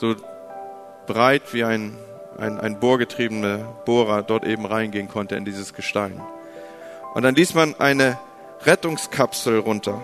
So 0.03 0.15
breit 1.07 1.53
wie 1.53 1.63
ein, 1.63 1.97
ein, 2.37 2.59
ein 2.59 2.77
bohrgetriebener 2.81 3.59
Bohrer 3.85 4.21
dort 4.21 4.43
eben 4.43 4.65
reingehen 4.65 5.07
konnte 5.07 5.35
in 5.35 5.45
dieses 5.45 5.73
Gestein. 5.73 6.19
Und 7.13 7.23
dann 7.23 7.35
ließ 7.35 7.53
man 7.53 7.79
eine 7.79 8.17
Rettungskapsel 8.65 9.59
runter. 9.59 10.01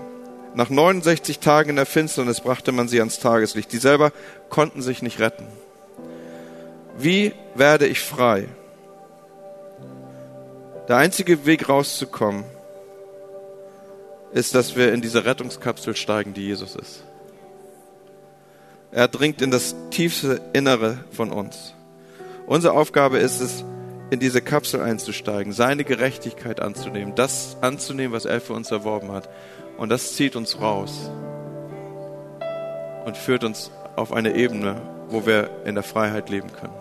Nach 0.55 0.69
69 0.69 1.39
Tagen 1.39 1.71
in 1.71 1.75
der 1.75 1.85
Finsternis 1.85 2.39
brachte 2.39 2.71
man 2.71 2.87
sie 2.87 2.99
ans 2.99 3.19
Tageslicht. 3.19 3.73
Die 3.73 3.77
selber 3.77 4.13
konnten 4.49 4.81
sich 4.81 5.01
nicht 5.01 5.19
retten. 5.19 5.47
Wie 6.97 7.33
werde 7.55 7.85
ich 7.85 7.99
frei? 7.99 8.47
Der 10.87 10.95
einzige 10.95 11.45
Weg 11.45 11.67
rauszukommen 11.67 12.45
ist, 14.31 14.55
dass 14.55 14.77
wir 14.77 14.93
in 14.93 15.01
diese 15.01 15.25
Rettungskapsel 15.25 15.95
steigen, 15.97 16.33
die 16.33 16.45
Jesus 16.45 16.77
ist. 16.77 17.03
Er 18.91 19.07
dringt 19.07 19.41
in 19.41 19.51
das 19.51 19.75
tiefste 19.91 20.41
Innere 20.53 20.97
von 21.11 21.31
uns. 21.31 21.73
Unsere 22.47 22.73
Aufgabe 22.73 23.19
ist 23.19 23.39
es, 23.39 23.63
in 24.09 24.19
diese 24.19 24.41
Kapsel 24.41 24.81
einzusteigen, 24.81 25.53
seine 25.53 25.83
Gerechtigkeit 25.83 26.59
anzunehmen, 26.59 27.13
das 27.13 27.57
anzunehmen, 27.61 28.11
was 28.11 28.25
er 28.25 28.41
für 28.41 28.53
uns 28.53 28.71
erworben 28.71 29.11
hat. 29.11 29.29
Und 29.77 29.89
das 29.89 30.15
zieht 30.15 30.35
uns 30.35 30.59
raus 30.59 31.11
und 33.05 33.15
führt 33.15 33.43
uns 33.43 33.69
auf 33.95 34.11
eine 34.11 34.35
Ebene, 34.35 34.81
wo 35.09 35.27
wir 35.27 35.49
in 35.65 35.75
der 35.75 35.83
Freiheit 35.83 36.29
leben 36.29 36.49
können. 36.51 36.73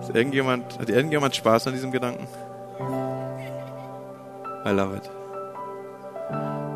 Ist 0.00 0.14
irgendjemand, 0.14 0.78
hat 0.78 0.88
irgendjemand 0.88 1.36
Spaß 1.36 1.66
an 1.66 1.74
diesem 1.74 1.92
Gedanken? 1.92 2.26
I 4.66 4.70
love 4.70 4.96
it. 4.96 5.10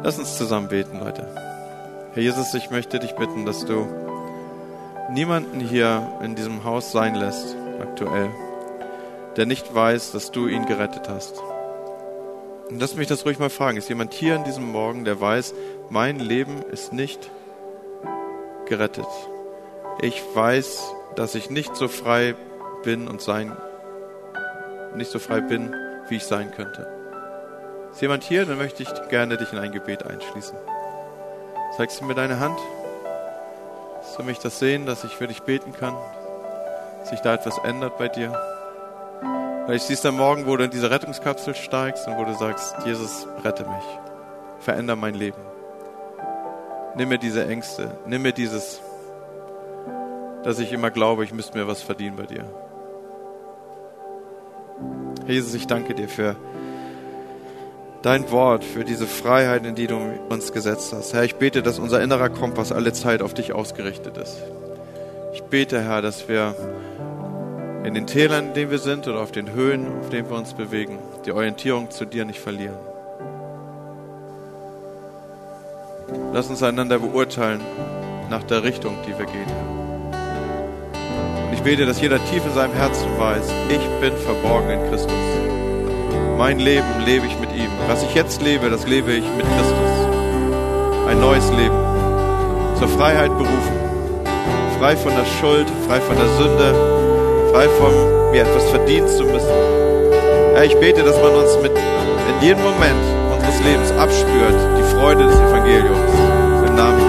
Lass 0.02 0.18
uns 0.18 0.36
zusammen 0.36 0.68
beten, 0.68 0.98
Leute. 1.00 1.26
Herr 2.14 2.22
Jesus, 2.22 2.54
ich 2.54 2.70
möchte 2.70 2.98
dich 2.98 3.12
bitten, 3.16 3.44
dass 3.44 3.66
du 3.66 3.86
niemanden 5.10 5.60
hier 5.60 6.18
in 6.22 6.34
diesem 6.34 6.64
Haus 6.64 6.90
sein 6.90 7.14
lässt, 7.14 7.54
aktuell, 7.80 8.30
der 9.36 9.44
nicht 9.44 9.74
weiß, 9.74 10.12
dass 10.12 10.30
du 10.30 10.48
ihn 10.48 10.64
gerettet 10.64 11.08
hast. 11.08 11.38
Und 12.70 12.80
lass 12.80 12.96
mich 12.96 13.08
das 13.08 13.26
ruhig 13.26 13.38
mal 13.38 13.50
fragen. 13.50 13.76
Ist 13.76 13.90
jemand 13.90 14.14
hier 14.14 14.36
in 14.36 14.44
diesem 14.44 14.70
Morgen, 14.72 15.04
der 15.04 15.20
weiß, 15.20 15.54
mein 15.90 16.18
Leben 16.18 16.62
ist 16.62 16.94
nicht 16.94 17.30
gerettet? 18.66 19.06
Ich 20.00 20.22
weiß, 20.34 20.94
dass 21.14 21.34
ich 21.34 21.50
nicht 21.50 21.76
so 21.76 21.88
frei 21.88 22.34
bin 22.84 23.06
und 23.06 23.20
sein, 23.20 23.54
nicht 24.96 25.10
so 25.10 25.18
frei 25.18 25.42
bin, 25.42 25.74
wie 26.08 26.16
ich 26.16 26.24
sein 26.24 26.50
könnte. 26.52 26.86
Ist 27.92 28.00
jemand 28.00 28.24
hier, 28.24 28.46
dann 28.46 28.56
möchte 28.56 28.82
ich 28.82 28.88
gerne 29.10 29.36
dich 29.36 29.52
in 29.52 29.58
ein 29.58 29.72
Gebet 29.72 30.06
einschließen. 30.06 30.56
Zeigst 31.78 32.00
du 32.00 32.06
mir 32.06 32.16
deine 32.16 32.40
Hand? 32.40 32.58
Dass 34.00 34.16
du 34.16 34.24
mich 34.24 34.40
das 34.40 34.58
sehen, 34.58 34.84
dass 34.84 35.04
ich 35.04 35.12
für 35.12 35.28
dich 35.28 35.42
beten 35.42 35.72
kann? 35.72 35.94
Dass 36.98 37.10
sich 37.10 37.20
da 37.20 37.34
etwas 37.34 37.56
ändert 37.58 37.96
bei 37.98 38.08
dir? 38.08 38.36
Vielleicht 39.64 39.86
siehst 39.86 40.04
du 40.04 40.08
am 40.08 40.16
Morgen, 40.16 40.46
wo 40.46 40.56
du 40.56 40.64
in 40.64 40.72
diese 40.72 40.90
Rettungskapsel 40.90 41.54
steigst 41.54 42.08
und 42.08 42.18
wo 42.18 42.24
du 42.24 42.34
sagst, 42.34 42.74
Jesus, 42.84 43.28
rette 43.44 43.62
mich. 43.62 43.84
Veränder 44.58 44.96
mein 44.96 45.14
Leben. 45.14 45.40
Nimm 46.96 47.10
mir 47.10 47.18
diese 47.18 47.46
Ängste. 47.46 47.96
Nimm 48.06 48.22
mir 48.22 48.32
dieses, 48.32 48.80
dass 50.42 50.58
ich 50.58 50.72
immer 50.72 50.90
glaube, 50.90 51.22
ich 51.22 51.32
müsste 51.32 51.56
mir 51.56 51.68
was 51.68 51.80
verdienen 51.80 52.16
bei 52.16 52.26
dir. 52.26 52.44
Jesus, 55.28 55.54
ich 55.54 55.68
danke 55.68 55.94
dir 55.94 56.08
für 56.08 56.34
dein 58.02 58.30
Wort, 58.30 58.64
für 58.64 58.84
diese 58.84 59.06
Freiheit, 59.06 59.66
in 59.66 59.74
die 59.74 59.86
du 59.86 59.98
uns 60.28 60.52
gesetzt 60.52 60.92
hast. 60.92 61.14
Herr, 61.14 61.24
ich 61.24 61.36
bete, 61.36 61.62
dass 61.62 61.78
unser 61.78 62.02
innerer 62.02 62.28
Kompass 62.28 62.72
alle 62.72 62.92
Zeit 62.92 63.22
auf 63.22 63.34
dich 63.34 63.52
ausgerichtet 63.52 64.16
ist. 64.16 64.38
Ich 65.32 65.42
bete, 65.42 65.80
Herr, 65.82 66.02
dass 66.02 66.28
wir 66.28 66.54
in 67.84 67.94
den 67.94 68.06
Tälern, 68.06 68.48
in 68.48 68.54
denen 68.54 68.70
wir 68.70 68.78
sind 68.78 69.08
oder 69.08 69.20
auf 69.20 69.32
den 69.32 69.52
Höhen, 69.52 69.86
auf 70.00 70.10
denen 70.10 70.28
wir 70.28 70.36
uns 70.36 70.54
bewegen, 70.54 70.98
die 71.24 71.32
Orientierung 71.32 71.90
zu 71.90 72.04
dir 72.04 72.24
nicht 72.24 72.40
verlieren. 72.40 72.76
Lass 76.32 76.48
uns 76.48 76.62
einander 76.62 76.98
beurteilen 76.98 77.60
nach 78.30 78.42
der 78.44 78.62
Richtung, 78.62 78.94
die 79.06 79.18
wir 79.18 79.26
gehen. 79.26 79.46
Und 81.46 81.54
ich 81.54 81.62
bete, 81.62 81.86
dass 81.86 82.00
jeder 82.00 82.18
tief 82.26 82.44
in 82.44 82.52
seinem 82.52 82.74
Herzen 82.74 83.08
weiß, 83.18 83.50
ich 83.68 84.00
bin 84.00 84.16
verborgen 84.16 84.70
in 84.70 84.90
Christus. 84.90 85.57
Mein 86.38 86.60
Leben 86.60 87.00
lebe 87.04 87.26
ich 87.26 87.36
mit 87.40 87.52
ihm. 87.52 87.68
Was 87.88 88.04
ich 88.04 88.14
jetzt 88.14 88.40
lebe, 88.42 88.70
das 88.70 88.86
lebe 88.86 89.10
ich 89.10 89.24
mit 89.24 89.44
Christus. 89.44 89.90
Ein 91.08 91.18
neues 91.18 91.50
Leben. 91.50 91.74
Zur 92.78 92.86
Freiheit 92.86 93.36
berufen. 93.36 93.74
Frei 94.78 94.96
von 94.96 95.16
der 95.16 95.24
Schuld, 95.24 95.66
frei 95.88 96.00
von 96.00 96.14
der 96.16 96.28
Sünde, 96.38 97.50
frei 97.52 97.68
von 97.68 98.30
mir 98.30 98.42
etwas 98.42 98.70
verdienen 98.70 99.08
zu 99.08 99.24
müssen. 99.24 99.50
Herr, 100.54 100.64
ich 100.64 100.76
bete, 100.76 101.02
dass 101.02 101.20
man 101.20 101.34
uns 101.34 101.60
mit 101.60 101.72
in 101.72 102.46
jedem 102.46 102.62
Moment 102.62 103.02
unseres 103.34 103.60
Lebens 103.64 103.90
abspürt, 103.98 104.54
die 104.78 104.94
Freude 104.94 105.24
des 105.24 105.34
Evangeliums. 105.34 106.68
Im 106.68 106.76
Namen. 106.76 107.07